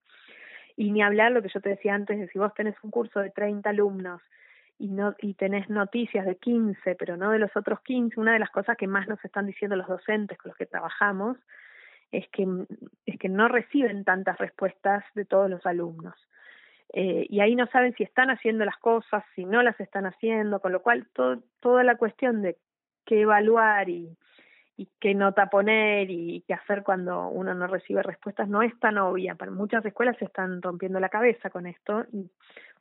Y 0.76 0.92
ni 0.92 1.02
hablar 1.02 1.32
lo 1.32 1.42
que 1.42 1.50
yo 1.54 1.60
te 1.60 1.70
decía 1.70 1.94
antes, 1.94 2.20
de 2.20 2.28
si 2.30 2.40
vos 2.40 2.54
tenés 2.54 2.76
un 2.84 2.92
curso 2.92 3.20
de 3.20 3.32
30 3.32 3.70
alumnos 3.70 4.22
y 4.80 4.88
no 4.88 5.13
y 5.20 5.34
tenés 5.34 5.70
noticias 5.70 6.26
de 6.26 6.38
15, 6.38 6.96
pero 6.96 7.18
no 7.18 7.32
de 7.32 7.39
los 7.39 7.56
otros 7.56 7.82
15, 7.82 8.20
una 8.20 8.34
de 8.34 8.39
las 8.39 8.50
cosas 8.50 8.78
que 8.78 8.88
más 8.88 9.08
nos 9.08 9.24
están 9.24 9.46
diciendo 9.46 9.76
los 9.76 9.88
docentes 9.88 10.38
con 10.38 10.50
los 10.50 10.58
que 10.58 10.65
trabajamos 10.65 11.38
es 12.12 12.28
que 12.30 12.48
es 13.06 13.20
que 13.20 13.30
no 13.30 13.48
reciben 13.50 14.04
tantas 14.06 14.38
respuestas 14.38 15.04
de 15.13 15.26
todos 15.26 15.50
los 15.50 15.65
alumnos. 15.65 16.15
Eh, 16.94 17.28
y 17.30 17.42
ahí 17.42 17.56
no 17.56 17.68
saben 17.68 17.94
si 17.94 18.04
están 18.04 18.32
haciendo 18.32 18.65
las 18.65 18.78
cosas, 18.78 19.24
si 19.36 19.46
no 19.46 19.62
las 19.62 19.80
están 19.80 20.08
haciendo, 20.08 20.60
con 20.60 20.72
lo 20.72 20.82
cual 20.82 21.08
todo, 21.13 21.44
toda 21.60 21.84
la 21.84 21.98
cuestión 21.98 22.42
de 22.42 22.58
qué 23.06 23.22
evaluar 23.22 23.89
y, 23.89 24.18
y 24.80 24.88
qué 24.98 25.13
nota 25.13 25.50
poner 25.50 26.10
y 26.10 26.42
qué 26.48 26.54
hacer 26.54 26.84
cuando 26.84 27.28
uno 27.28 27.54
no 27.54 27.68
recibe 27.68 28.02
respuestas 28.02 28.48
no 28.48 28.62
es 28.62 28.72
tan 28.80 28.98
obvia. 28.98 29.36
Para 29.36 29.52
muchas 29.52 29.86
escuelas 29.86 30.15
se 30.20 30.24
están 30.24 30.62
rompiendo 30.62 31.02
la 31.02 31.10
cabeza 31.10 31.50
con 31.50 31.68
esto 31.68 32.06
y 32.13 32.32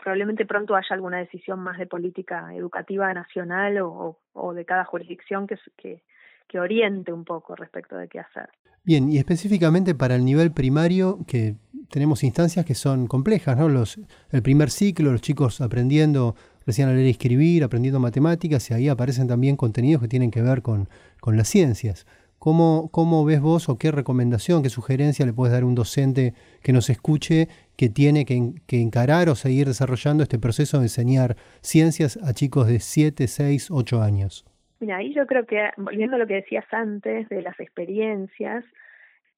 probablemente 0.00 0.46
pronto 0.46 0.76
haya 0.76 0.87
alguna 0.94 1.18
decisión 1.18 1.58
más 1.58 1.76
de 1.76 1.88
política 1.88 2.54
educativa 2.54 3.12
nacional 3.12 3.80
o, 3.80 4.16
o 4.32 4.54
de 4.54 4.64
cada 4.64 4.84
jurisdicción 4.84 5.48
que, 5.48 5.56
que, 5.76 6.04
que 6.46 6.61
oriente 6.61 7.12
un 7.12 7.24
poco 7.24 7.56
respecto 7.56 7.96
de 7.96 8.06
qué 8.06 8.20
hacer. 8.20 8.48
Bien, 8.84 9.11
y 9.11 9.18
específicamente 9.18 9.96
para 9.96 10.14
el 10.14 10.24
nivel 10.24 10.52
primario, 10.52 11.18
que 11.26 11.56
tenemos 11.90 12.22
instancias 12.22 12.64
que 12.64 12.76
son 12.76 13.08
complejas, 13.08 13.58
¿no? 13.58 13.68
Los, 13.68 13.98
el 14.30 14.42
primer 14.42 14.70
ciclo, 14.70 15.11
los 15.11 15.20
chicos 15.20 15.61
aprendiendo 15.61 16.37
recién 16.68 16.87
a 16.87 16.92
leer 16.92 17.07
y 17.07 17.11
escribir, 17.11 17.64
aprendiendo 17.64 17.98
matemáticas, 17.98 18.70
y 18.70 18.74
ahí 18.74 18.88
aparecen 18.90 19.26
también 19.26 19.57
contenidos 19.57 20.02
que 20.02 20.09
tienen 20.09 20.31
que 20.31 20.42
ver 20.42 20.61
con, 20.61 20.87
con 21.18 21.38
las 21.38 21.48
ciencias. 21.48 22.07
¿Cómo, 22.38 22.90
¿Cómo 22.92 23.24
ves 23.24 23.40
vos 23.40 23.70
o 23.70 23.78
qué 23.78 23.90
recomendación, 23.90 24.62
qué 24.62 24.68
sugerencia 24.68 25.24
le 25.24 25.33
puedes 25.33 25.54
dar 25.54 25.62
a 25.62 25.66
un 25.66 25.74
docente 25.74 26.35
que 26.62 26.74
nos 26.74 26.90
escuche 26.90 27.48
que 27.78 27.88
tiene 27.88 28.26
que, 28.26 28.52
que, 28.66 28.83
encarar 28.83 29.31
o 29.31 29.35
seguir 29.35 29.66
desarrollando 29.66 30.22
este 30.22 30.38
proceso 30.38 30.76
de 30.76 30.85
enseñar 30.85 31.37
ciencias 31.62 32.18
a 32.22 32.35
chicos 32.35 32.66
de 32.66 32.81
7, 32.81 33.26
6, 33.26 33.70
8 33.70 34.02
años? 34.02 34.44
Mira, 34.78 34.98
ahí 34.98 35.14
yo 35.14 35.26
creo 35.26 35.46
que, 35.46 35.70
volviendo 35.78 36.16
a 36.16 36.18
lo 36.18 36.26
que 36.26 36.35
decías 36.35 36.66
antes 36.70 37.31
de 37.31 37.40
las 37.40 37.59
experiencias, 37.59 38.62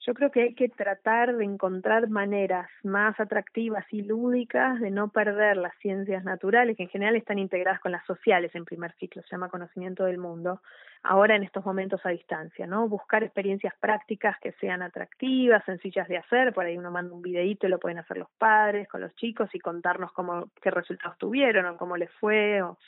yo 0.07 0.15
creo 0.15 0.31
que 0.31 0.43
hay 0.43 0.55
que 0.55 0.69
tratar 0.71 1.37
de 1.37 1.45
encontrar 1.45 2.09
maneras 2.09 2.71
más 2.83 3.19
atractivas 3.21 3.85
y 3.91 4.03
lúdicas 4.03 4.81
de 4.81 4.91
no 4.91 5.09
perder 5.09 5.59
las 5.59 5.77
ciencias 5.79 6.25
naturales, 6.25 6.77
que 6.77 6.85
en 6.85 6.89
general 6.89 7.17
están 7.17 7.39
integradas 7.39 7.81
con 7.81 7.93
las 7.93 8.05
sociales 8.07 8.55
en 8.55 8.65
primer 8.65 8.93
ciclo, 8.95 9.23
se 9.23 9.29
llama 9.31 9.51
conocimiento 9.51 10.05
del 10.05 10.17
mundo, 10.17 10.63
ahora 11.03 11.37
en 11.37 11.43
estos 11.43 11.67
momentos 11.67 12.01
a 12.05 12.11
distancia, 12.11 12.67
¿no? 12.67 12.89
Buscar 12.89 13.23
experiencias 13.25 13.75
prácticas 13.79 14.39
que 14.41 14.53
sean 14.53 14.81
atractivas, 14.81 15.65
sencillas 15.67 16.09
de 16.09 16.17
hacer, 16.17 16.55
por 16.55 16.65
ahí 16.65 16.79
uno 16.79 16.91
manda 16.91 17.15
un 17.15 17.23
videíto 17.23 17.67
y 17.67 17.71
lo 17.71 17.79
pueden 17.79 17.99
hacer 17.99 18.17
los 18.17 18.31
padres 18.39 18.89
con 18.89 19.03
los 19.03 19.15
chicos 19.17 19.51
y 19.55 19.59
contarnos 19.59 20.13
cómo, 20.13 20.51
qué 20.63 20.71
resultados 20.71 21.19
tuvieron 21.19 21.67
o 21.67 21.77
cómo 21.77 21.99
les 21.99 22.11
fue 22.13 22.63
o 22.63 22.79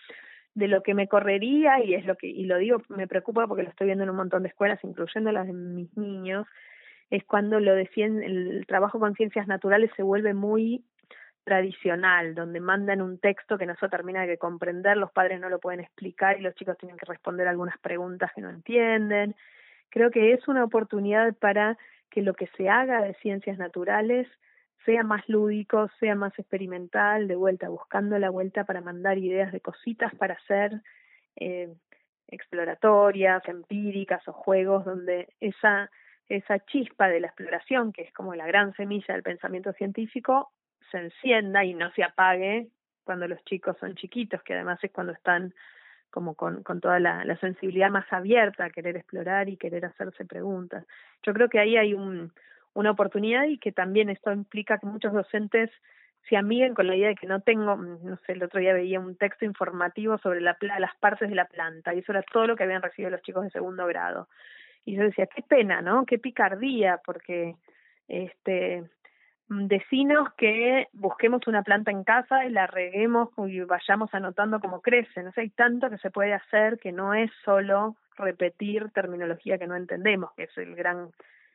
de 0.55 0.69
lo 0.69 0.83
que 0.83 0.95
me 0.95 1.09
correría 1.09 1.83
y 1.83 1.95
es 1.95 2.05
lo 2.05 2.17
que 2.17 2.27
y 2.27 2.45
lo 2.45 2.59
digo 2.59 2.83
me 2.91 3.07
preocupa 3.07 3.47
porque 3.47 3.63
lo 3.63 3.71
estoy 3.71 3.87
viendo 3.87 4.05
en 4.05 4.11
un 4.11 4.17
montón 4.17 4.43
de 4.43 4.51
escuelas 4.51 4.79
incluyendo 4.83 5.33
las 5.33 5.47
de 5.47 5.55
mis 5.55 5.97
niños 5.97 6.47
es 7.13 7.25
cuando 7.25 7.61
lo 7.61 7.75
de 7.75 7.91
el 7.95 8.65
trabajo 8.67 8.99
con 8.99 9.15
ciencias 9.15 9.47
naturales 9.47 9.91
se 9.97 10.03
vuelve 10.03 10.33
muy 10.33 10.83
tradicional, 11.45 12.35
donde 12.35 12.59
mandan 12.59 13.03
un 13.03 13.19
texto 13.19 13.59
que 13.59 13.67
no 13.67 13.77
se 13.77 13.91
termina 13.91 14.25
de 14.25 14.39
comprender, 14.39 14.97
los 14.97 15.13
padres 15.13 15.39
no 15.39 15.51
lo 15.51 15.61
pueden 15.61 15.81
explicar 15.81 16.39
y 16.39 16.43
los 16.43 16.55
chicos 16.55 16.79
tienen 16.79 16.97
que 16.97 17.05
responder 17.05 17.47
algunas 17.49 17.79
preguntas 17.81 18.33
que 18.35 18.41
no 18.41 18.49
entienden. 18.49 19.37
Creo 19.91 20.11
que 20.11 20.33
es 20.33 20.49
una 20.49 20.65
oportunidad 20.65 21.35
para 21.35 21.77
que 22.11 22.23
lo 22.23 22.33
que 22.33 22.47
se 22.57 22.71
haga 22.71 23.03
de 23.03 23.13
ciencias 23.17 23.59
naturales 23.59 24.27
sea 24.87 25.03
más 25.03 25.29
lúdico, 25.29 25.91
sea 26.01 26.15
más 26.15 26.33
experimental, 26.39 27.29
de 27.29 27.37
vuelta, 27.37 27.69
buscando 27.69 28.19
la 28.19 28.31
vuelta 28.31 28.65
para 28.65 28.81
mandar 28.81 29.19
ideas 29.19 29.53
de 29.53 29.61
cositas 29.61 30.15
para 30.15 30.33
hacer 30.33 30.81
eh, 31.37 31.75
exploratorias, 32.29 33.47
empíricas 33.47 34.27
o 34.29 34.33
juegos 34.33 34.87
donde 34.87 35.29
esa 35.41 35.91
esa 36.37 36.59
chispa 36.61 37.09
de 37.09 37.21
la 37.21 37.29
exploración, 37.29 37.93
que 37.93 38.03
es 38.03 38.13
como 38.13 38.35
la 38.35 38.47
gran 38.47 38.75
semilla 38.75 39.15
del 39.15 39.23
pensamiento 39.23 39.73
científico, 39.73 40.53
se 40.91 40.99
encienda 40.99 41.65
y 41.65 41.75
no 41.75 41.91
se 41.93 42.05
apague 42.05 42.69
cuando 43.05 43.27
los 43.29 43.43
chicos 43.45 43.77
son 43.79 43.95
chiquitos, 43.95 44.43
que 44.43 44.55
además 44.55 44.79
es 44.83 44.93
cuando 44.93 45.13
están 45.13 45.55
como 46.11 46.35
con, 46.35 46.63
con 46.63 46.81
toda 46.81 47.01
la, 47.01 47.37
sensibilidad 47.41 47.91
más 47.91 48.11
abierta 48.13 48.67
a 48.67 48.71
querer 48.71 48.97
explorar 48.97 49.49
y 49.49 49.57
querer 49.57 49.87
hacerse 49.87 50.25
preguntas. 50.25 50.87
Yo 51.23 51.33
creo 51.33 51.49
que 51.49 51.59
ahí 51.59 51.77
hay 51.77 51.95
un, 51.95 52.33
una 52.75 52.91
oportunidad 52.91 53.45
y 53.45 53.59
que 53.59 53.73
también 53.73 54.11
esto 54.11 54.31
implica 54.31 54.79
que 54.79 54.87
muchos 54.87 55.13
docentes 55.13 55.71
se 56.29 56.37
amiguen 56.37 56.75
con 56.75 56.87
la 56.87 56.95
idea 56.95 57.09
de 57.09 57.15
que 57.17 57.27
no 57.27 57.41
tengo, 57.41 57.77
no 57.77 58.17
sé, 58.27 58.33
el 58.33 58.43
otro 58.43 58.61
día 58.61 58.75
veía 58.75 59.01
un 59.01 59.17
texto 59.17 59.45
informativo 59.45 60.19
sobre 60.19 60.41
la, 60.41 60.57
las 60.79 60.95
partes 60.97 61.29
de 61.29 61.35
la 61.35 61.47
planta 61.47 61.95
y 61.95 62.01
eso 62.01 62.13
era 62.13 62.23
todo 62.23 62.47
lo 62.47 62.57
que 62.57 62.63
habían 62.63 62.83
recibido 62.83 63.11
los 63.11 63.23
chicos 63.23 63.45
de 63.45 63.51
segundo 63.51 63.87
grado. 63.87 64.29
Y 64.85 64.97
yo 64.97 65.03
decía, 65.03 65.27
qué 65.27 65.43
pena, 65.43 65.81
¿no? 65.81 66.05
Qué 66.07 66.19
picardía, 66.19 67.01
porque 67.05 67.55
este 68.09 68.85
decinos 69.49 70.29
que 70.37 70.87
busquemos 70.93 71.47
una 71.47 71.63
planta 71.63 71.91
en 71.91 72.05
casa 72.05 72.45
y 72.47 72.51
la 72.51 72.67
reguemos 72.67 73.29
y 73.37 73.61
vayamos 73.61 74.13
anotando 74.13 74.61
cómo 74.61 74.81
crece. 74.81 75.23
No 75.23 75.33
sé, 75.33 75.43
hay 75.43 75.51
tanto 75.51 75.91
que 75.91 75.99
se 75.99 76.11
puede 76.11 76.33
hacer 76.33 76.79
que 76.79 76.93
no 76.93 77.15
es 77.15 77.31
solo 77.45 77.97
repetir 78.17 78.91
terminología 78.95 79.59
que 79.59 79.67
no 79.67 79.77
entendemos, 79.77 80.31
que 80.37 80.45
es 80.45 80.57
el 80.57 80.75
gran 80.75 81.11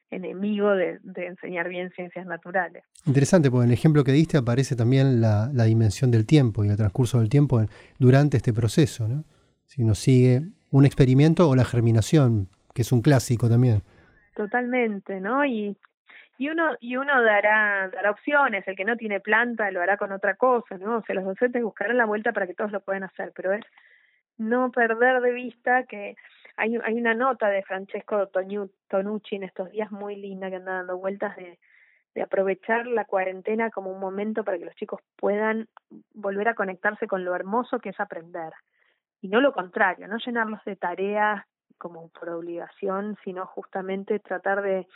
enemigo 0.09 0.71
de, 0.71 0.99
enseñar 1.15 1.67
bien 1.67 1.91
ciencias 1.91 2.25
naturales. 2.25 2.83
Interesante, 3.05 3.51
porque 3.51 3.65
en 3.65 3.71
el 3.71 3.77
ejemplo 3.77 4.03
que 4.03 4.11
diste 4.11 4.37
aparece 4.37 4.75
también 4.75 5.19
la, 5.19 5.49
dimensión 5.65 6.11
del 6.11 6.25
tiempo 6.25 6.63
y 6.63 6.69
el 6.69 6.77
transcurso 6.77 7.19
del 7.19 7.29
tiempo 7.29 7.61
durante 7.99 8.37
este 8.37 8.53
proceso, 8.53 9.07
¿no? 9.07 9.25
Si 9.65 9.83
uno 9.83 9.95
sigue 9.95 10.43
un 10.71 10.85
experimento 10.85 11.49
o 11.49 11.55
la 11.55 11.65
germinación, 11.65 12.47
que 12.77 12.83
es 12.83 12.91
un 12.91 13.01
clásico 13.01 13.49
también. 13.49 13.81
Totalmente, 14.35 15.19
¿no? 15.19 15.43
Y, 15.43 15.75
y 16.37 16.49
uno 16.49 16.75
y 16.79 16.95
uno 16.95 17.23
dará 17.23 17.89
dará 17.89 18.11
opciones, 18.11 18.67
el 18.67 18.75
que 18.75 18.85
no 18.85 18.95
tiene 18.95 19.19
planta 19.19 19.71
lo 19.71 19.81
hará 19.81 19.97
con 19.97 20.11
otra 20.11 20.35
cosa, 20.35 20.77
¿no? 20.77 20.97
O 20.97 21.01
sea, 21.01 21.15
los 21.15 21.25
docentes 21.25 21.63
buscarán 21.63 21.97
la 21.97 22.05
vuelta 22.05 22.33
para 22.33 22.45
que 22.45 22.53
todos 22.53 22.71
lo 22.71 22.81
puedan 22.81 23.01
hacer, 23.01 23.31
pero 23.35 23.51
es 23.51 23.65
no 24.37 24.69
perder 24.69 25.21
de 25.21 25.31
vista 25.31 25.85
que 25.85 26.15
hay, 26.55 26.77
hay 26.83 26.93
una 26.93 27.15
nota 27.15 27.49
de 27.49 27.63
Francesco 27.63 28.27
Tonucci 28.27 29.37
en 29.37 29.43
estos 29.43 29.71
días 29.71 29.91
muy 29.91 30.15
linda 30.15 30.51
que 30.51 30.57
anda 30.57 30.73
dando 30.73 30.99
vueltas 30.99 31.35
de, 31.35 31.57
de 32.13 32.21
aprovechar 32.21 32.85
la 32.85 33.05
cuarentena 33.05 33.71
como 33.71 33.91
un 33.91 33.99
momento 33.99 34.43
para 34.43 34.59
que 34.59 34.65
los 34.65 34.75
chicos 34.75 35.01
puedan 35.15 35.67
volver 36.13 36.49
a 36.49 36.53
conectarse 36.53 37.07
con 37.07 37.25
lo 37.25 37.33
hermoso 37.33 37.79
que 37.79 37.89
es 37.89 37.99
aprender. 37.99 38.53
Y 39.19 39.29
no 39.29 39.41
lo 39.41 39.51
contrario, 39.51 40.07
no 40.07 40.17
llenarlos 40.19 40.63
de 40.63 40.75
tareas 40.75 41.43
como 41.77 42.09
por 42.09 42.29
obligación, 42.29 43.17
sino 43.23 43.45
justamente 43.45 44.19
tratar 44.19 44.61
de 44.61 44.87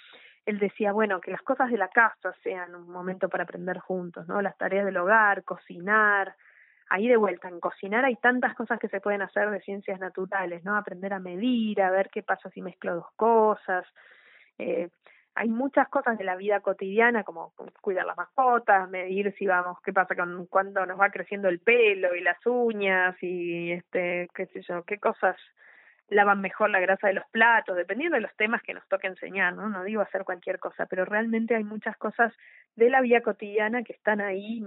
él 0.46 0.60
decía, 0.60 0.92
bueno, 0.92 1.22
que 1.22 1.32
las 1.32 1.42
cosas 1.42 1.70
de 1.70 1.78
la 1.78 1.90
casa 1.90 2.34
sean 2.44 2.74
un 2.76 2.90
momento 2.90 3.30
para 3.30 3.44
aprender 3.44 3.78
juntos, 3.80 4.28
¿no? 4.28 4.42
Las 4.42 4.58
tareas 4.58 4.86
del 4.86 4.98
hogar, 4.98 5.44
cocinar, 5.44 6.36
ahí 6.90 7.08
de 7.08 7.18
vuelta, 7.18 7.48
en 7.48 7.60
cocinar 7.60 8.06
hay 8.06 8.16
tantas 8.16 8.56
cosas 8.56 8.80
que 8.80 8.90
se 8.90 9.00
pueden 9.00 9.22
hacer 9.22 9.50
de 9.50 9.62
ciencias 9.62 10.00
naturales, 10.00 10.64
¿no? 10.64 10.76
Aprender 10.76 11.14
a 11.14 11.20
medir, 11.20 11.82
a 11.82 11.92
ver 11.92 12.10
qué 12.10 12.24
pasa 12.24 12.50
si 12.50 12.62
mezclo 12.62 12.96
dos 12.96 13.12
cosas. 13.16 13.86
Eh, 14.58 14.90
hay 15.36 15.48
muchas 15.48 15.88
cosas 15.88 16.18
de 16.18 16.26
la 16.26 16.36
vida 16.36 16.60
cotidiana, 16.60 17.24
como 17.24 17.54
cuidar 17.80 18.06
las 18.06 18.18
mascotas, 18.18 18.90
medir 18.90 19.34
si 19.38 19.48
vamos, 19.48 19.78
qué 19.84 19.94
pasa 19.94 20.16
con 20.16 20.46
cuando 20.48 20.86
nos 20.86 21.00
va 21.00 21.10
creciendo 21.10 21.48
el 21.48 21.60
pelo 21.60 22.16
y 22.16 22.22
las 22.22 22.46
uñas 22.46 23.16
y 23.22 23.72
este, 23.72 24.30
qué 24.34 24.48
sé 24.48 24.62
yo, 24.64 24.84
qué 24.84 24.98
cosas 25.00 25.38
lavan 26.10 26.42
mejor 26.42 26.70
la 26.70 26.80
grasa 26.80 27.08
de 27.08 27.14
los 27.14 27.26
platos, 27.32 27.76
dependiendo 27.76 28.16
de 28.16 28.22
los 28.22 28.36
temas 28.36 28.62
que 28.64 28.74
nos 28.74 28.88
toque 28.88 29.08
enseñar, 29.08 29.56
¿no? 29.56 29.70
No 29.70 29.84
digo 29.84 30.02
hacer 30.02 30.24
cualquier 30.24 30.60
cosa, 30.60 30.86
pero 30.86 31.06
realmente 31.06 31.56
hay 31.56 31.64
muchas 31.64 31.96
cosas 31.98 32.34
de 32.76 32.90
la 32.90 33.02
vida 33.02 33.22
cotidiana 33.22 33.84
que 33.84 33.94
están 33.94 34.22
ahí 34.22 34.66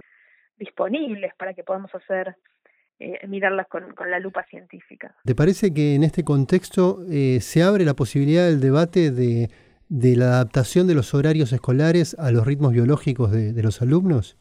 disponibles 0.57 1.33
para 1.35 1.53
que 1.53 1.63
podamos 1.63 1.93
hacer 1.93 2.35
eh, 2.99 3.27
mirarlas 3.27 3.67
con, 3.67 3.93
con, 3.93 4.09
la 4.09 4.19
lupa 4.19 4.43
científica. 4.45 5.13
¿Te 5.25 5.35
parece 5.35 5.73
que 5.73 5.95
en 5.95 6.03
este 6.03 6.23
contexto 6.23 6.99
eh, 7.11 7.39
se 7.41 7.61
abre 7.61 7.83
la 7.83 7.93
posibilidad 7.93 8.45
del 8.45 8.61
debate 8.61 9.11
de, 9.11 9.49
de, 9.89 10.15
la 10.15 10.27
adaptación 10.27 10.87
de 10.87 10.95
los 10.95 11.13
horarios 11.13 11.51
escolares 11.51 12.15
a 12.17 12.31
los 12.31 12.47
ritmos 12.47 12.71
biológicos 12.71 13.31
de, 13.31 13.51
de, 13.51 13.63
los 13.63 13.81
alumnos? 13.81 14.37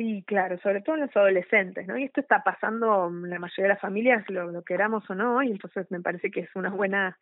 Sí, 0.00 0.24
claro, 0.26 0.58
sobre 0.62 0.80
todo 0.80 0.94
en 0.94 1.02
los 1.02 1.14
adolescentes, 1.14 1.86
¿no? 1.86 1.98
Y 1.98 2.04
esto 2.04 2.22
está 2.22 2.42
pasando 2.42 3.08
en 3.08 3.28
la 3.28 3.38
mayoría 3.38 3.64
de 3.64 3.74
las 3.74 3.82
familias, 3.82 4.24
lo, 4.30 4.50
lo 4.50 4.62
queramos 4.62 5.04
o 5.10 5.14
no, 5.14 5.42
y 5.42 5.50
entonces 5.50 5.90
me 5.90 6.00
parece 6.00 6.30
que 6.30 6.40
es 6.40 6.48
una 6.56 6.70
buena, 6.70 7.18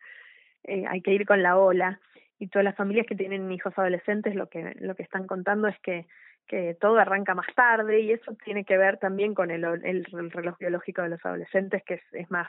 eh, 0.63 0.85
hay 0.87 1.01
que 1.01 1.11
ir 1.11 1.25
con 1.25 1.43
la 1.43 1.57
ola. 1.57 1.99
Y 2.39 2.47
todas 2.47 2.63
las 2.63 2.77
familias 2.77 3.05
que 3.05 3.17
tienen 3.17 3.51
hijos 3.51 3.77
adolescentes 3.77 4.33
lo 4.33 4.47
que, 4.47 4.77
lo 4.79 4.95
que 4.95 5.03
están 5.03 5.27
contando 5.27 5.67
es 5.67 5.77
que 5.81 6.07
que 6.47 6.75
todo 6.81 6.97
arranca 6.97 7.35
más 7.35 7.45
tarde 7.53 7.99
y 7.99 8.11
eso 8.11 8.35
tiene 8.43 8.63
que 8.63 8.75
ver 8.75 8.97
también 8.97 9.35
con 9.35 9.51
el, 9.51 9.63
el, 9.65 10.31
reloj 10.31 10.57
biológico 10.57 11.03
de 11.03 11.09
los 11.09 11.23
adolescentes 11.23 11.83
que 11.83 11.95
es, 11.95 12.01
es, 12.13 12.31
más, 12.31 12.47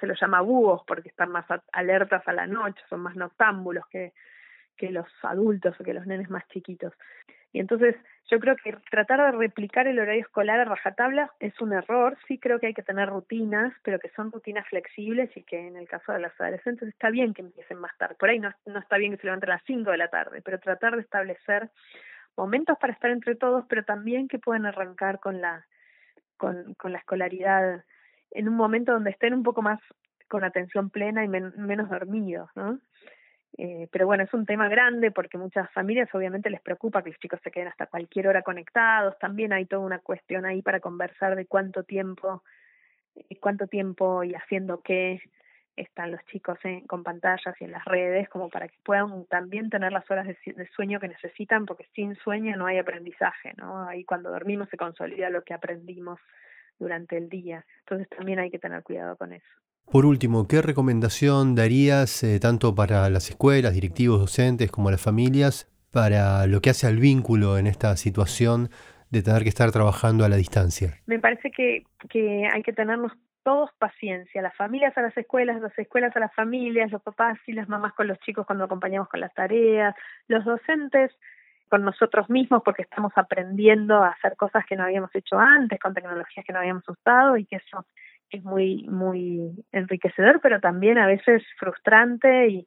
se 0.00 0.06
los 0.06 0.18
llama 0.18 0.40
búhos 0.40 0.82
porque 0.86 1.10
están 1.10 1.30
más 1.30 1.44
alertas 1.70 2.26
a 2.26 2.32
la 2.32 2.46
noche, 2.46 2.80
son 2.88 3.00
más 3.00 3.14
noctámbulos 3.14 3.84
que, 3.88 4.14
que 4.76 4.90
los 4.90 5.06
adultos 5.22 5.78
o 5.78 5.84
que 5.84 5.94
los 5.94 6.06
nenes 6.06 6.30
más 6.30 6.46
chiquitos. 6.48 6.92
Y 7.52 7.60
entonces 7.60 7.94
yo 8.30 8.40
creo 8.40 8.56
que 8.56 8.74
tratar 8.90 9.20
de 9.20 9.38
replicar 9.38 9.86
el 9.86 9.98
horario 9.98 10.22
escolar 10.22 10.60
a 10.60 10.64
rajatabla 10.64 11.30
es 11.38 11.60
un 11.60 11.74
error, 11.74 12.16
sí 12.26 12.38
creo 12.38 12.58
que 12.58 12.68
hay 12.68 12.74
que 12.74 12.82
tener 12.82 13.08
rutinas, 13.10 13.74
pero 13.82 13.98
que 13.98 14.08
son 14.10 14.32
rutinas 14.32 14.66
flexibles 14.68 15.30
y 15.36 15.42
que 15.42 15.58
en 15.58 15.76
el 15.76 15.86
caso 15.86 16.12
de 16.12 16.20
los 16.20 16.32
adolescentes 16.40 16.88
está 16.88 17.10
bien 17.10 17.34
que 17.34 17.42
empiecen 17.42 17.78
más 17.78 17.96
tarde. 17.98 18.16
Por 18.18 18.30
ahí 18.30 18.38
no, 18.38 18.50
no 18.64 18.78
está 18.78 18.96
bien 18.96 19.12
que 19.12 19.18
se 19.18 19.26
levanten 19.26 19.50
a 19.50 19.54
las 19.54 19.64
5 19.66 19.90
de 19.90 19.98
la 19.98 20.08
tarde, 20.08 20.40
pero 20.42 20.58
tratar 20.60 20.96
de 20.96 21.02
establecer 21.02 21.70
momentos 22.36 22.78
para 22.80 22.94
estar 22.94 23.10
entre 23.10 23.34
todos, 23.34 23.66
pero 23.68 23.84
también 23.84 24.28
que 24.28 24.38
pueden 24.38 24.64
arrancar 24.64 25.20
con 25.20 25.42
la, 25.42 25.66
con, 26.38 26.72
con 26.74 26.92
la 26.92 26.98
escolaridad 26.98 27.84
en 28.30 28.48
un 28.48 28.54
momento 28.54 28.92
donde 28.92 29.10
estén 29.10 29.34
un 29.34 29.42
poco 29.42 29.60
más 29.60 29.78
con 30.28 30.44
atención 30.44 30.88
plena 30.88 31.22
y 31.22 31.28
menos 31.28 31.90
dormidos, 31.90 32.48
¿no? 32.54 32.80
Eh, 33.58 33.86
pero 33.92 34.06
bueno, 34.06 34.24
es 34.24 34.32
un 34.32 34.46
tema 34.46 34.68
grande 34.68 35.10
porque 35.10 35.36
muchas 35.36 35.70
familias 35.72 36.08
obviamente 36.14 36.48
les 36.48 36.60
preocupa 36.60 37.02
que 37.02 37.10
los 37.10 37.18
chicos 37.18 37.40
se 37.44 37.50
queden 37.50 37.68
hasta 37.68 37.86
cualquier 37.86 38.28
hora 38.28 38.42
conectados. 38.42 39.18
También 39.18 39.52
hay 39.52 39.66
toda 39.66 39.84
una 39.84 39.98
cuestión 39.98 40.46
ahí 40.46 40.62
para 40.62 40.80
conversar 40.80 41.36
de 41.36 41.46
cuánto 41.46 41.84
tiempo, 41.84 42.42
eh, 43.14 43.36
cuánto 43.40 43.66
tiempo 43.66 44.24
y 44.24 44.34
haciendo 44.34 44.80
qué 44.82 45.20
están 45.76 46.12
los 46.12 46.22
chicos 46.26 46.58
con 46.86 47.02
pantallas 47.02 47.54
y 47.60 47.64
en 47.64 47.72
las 47.72 47.84
redes, 47.84 48.28
como 48.28 48.48
para 48.50 48.68
que 48.68 48.76
puedan 48.84 49.24
también 49.26 49.70
tener 49.70 49.92
las 49.92 50.10
horas 50.10 50.26
de, 50.26 50.68
sueño 50.76 51.00
que 51.00 51.08
necesitan, 51.08 51.64
porque 51.64 51.88
sin 51.94 52.14
sueño 52.16 52.56
no 52.56 52.66
hay 52.66 52.78
aprendizaje, 52.78 53.54
¿no? 53.56 53.88
Ahí 53.88 54.04
cuando 54.04 54.30
dormimos 54.30 54.68
se 54.68 54.76
consolida 54.76 55.30
lo 55.30 55.42
que 55.44 55.54
aprendimos 55.54 56.20
durante 56.78 57.16
el 57.16 57.28
día. 57.28 57.64
Entonces 57.80 58.08
también 58.10 58.38
hay 58.38 58.50
que 58.50 58.58
tener 58.58 58.82
cuidado 58.82 59.16
con 59.16 59.32
eso. 59.32 59.48
Por 59.90 60.06
último, 60.06 60.48
¿qué 60.48 60.62
recomendación 60.62 61.54
darías 61.54 62.22
eh, 62.22 62.40
tanto 62.40 62.74
para 62.74 63.10
las 63.10 63.28
escuelas, 63.28 63.74
directivos, 63.74 64.20
docentes, 64.20 64.70
como 64.70 64.90
las 64.90 65.02
familias, 65.02 65.70
para 65.90 66.46
lo 66.46 66.60
que 66.60 66.70
hace 66.70 66.86
al 66.86 66.98
vínculo 66.98 67.58
en 67.58 67.66
esta 67.66 67.96
situación 67.96 68.70
de 69.10 69.22
tener 69.22 69.42
que 69.42 69.50
estar 69.50 69.70
trabajando 69.70 70.24
a 70.24 70.28
la 70.28 70.36
distancia? 70.36 70.94
Me 71.06 71.18
parece 71.18 71.50
que, 71.50 71.84
que 72.08 72.48
hay 72.52 72.62
que 72.62 72.72
tenernos 72.72 73.12
todos 73.42 73.70
paciencia, 73.78 74.40
las 74.40 74.56
familias 74.56 74.96
a 74.96 75.02
las 75.02 75.16
escuelas, 75.16 75.60
las 75.60 75.76
escuelas 75.78 76.16
a 76.16 76.20
las 76.20 76.34
familias, 76.34 76.90
los 76.90 77.02
papás 77.02 77.38
y 77.46 77.52
las 77.52 77.68
mamás 77.68 77.92
con 77.94 78.06
los 78.06 78.18
chicos 78.20 78.46
cuando 78.46 78.64
acompañamos 78.64 79.08
con 79.08 79.20
las 79.20 79.34
tareas, 79.34 79.94
los 80.28 80.44
docentes 80.44 81.10
con 81.68 81.84
nosotros 81.84 82.28
mismos 82.28 82.62
porque 82.64 82.82
estamos 82.82 83.12
aprendiendo 83.16 83.96
a 84.02 84.08
hacer 84.08 84.36
cosas 84.36 84.64
que 84.66 84.76
no 84.76 84.84
habíamos 84.84 85.14
hecho 85.14 85.38
antes, 85.38 85.80
con 85.80 85.94
tecnologías 85.94 86.44
que 86.44 86.52
no 86.52 86.58
habíamos 86.58 86.88
usado 86.88 87.36
y 87.36 87.46
que 87.46 87.56
eso 87.56 87.84
es 88.32 88.44
muy 88.44 88.84
muy 88.88 89.52
enriquecedor, 89.72 90.40
pero 90.40 90.60
también 90.60 90.98
a 90.98 91.06
veces 91.06 91.42
frustrante 91.58 92.48
y 92.48 92.66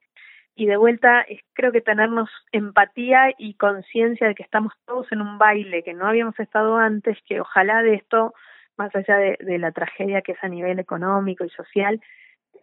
y 0.56 0.68
de 0.68 0.78
vuelta 0.78 1.26
creo 1.54 1.74
que 1.74 1.82
tenernos 1.82 2.30
empatía 2.54 3.34
y 3.38 3.56
conciencia 3.56 4.28
de 4.28 4.36
que 4.36 4.44
estamos 4.44 4.72
todos 4.86 5.12
en 5.12 5.22
un 5.22 5.38
baile 5.38 5.84
que 5.84 5.94
no 5.94 6.08
habíamos 6.08 6.40
estado 6.40 6.78
antes, 6.78 7.18
que 7.28 7.42
ojalá 7.42 7.84
de 7.84 7.96
esto 7.96 8.34
más 8.78 8.96
allá 8.96 9.18
de, 9.18 9.38
de 9.42 9.58
la 9.58 9.74
tragedia 9.74 10.22
que 10.22 10.32
es 10.32 10.44
a 10.44 10.48
nivel 10.48 10.80
económico 10.80 11.44
y 11.44 11.50
social, 11.50 12.02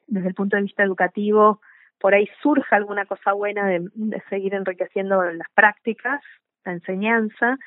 desde 0.07 0.29
el 0.29 0.35
punto 0.35 0.57
de 0.57 0.63
vista 0.63 0.83
educativo, 0.83 1.61
por 1.99 2.15
ahí 2.15 2.29
surja 2.43 2.77
alguna 2.77 3.07
cosa 3.07 3.33
buena 3.33 3.67
de 3.69 4.23
seguir 4.29 4.55
enriqueciendo 4.55 5.23
las 5.23 5.49
prácticas, 5.55 6.21
la 6.65 6.73
enseñanza, 6.73 7.59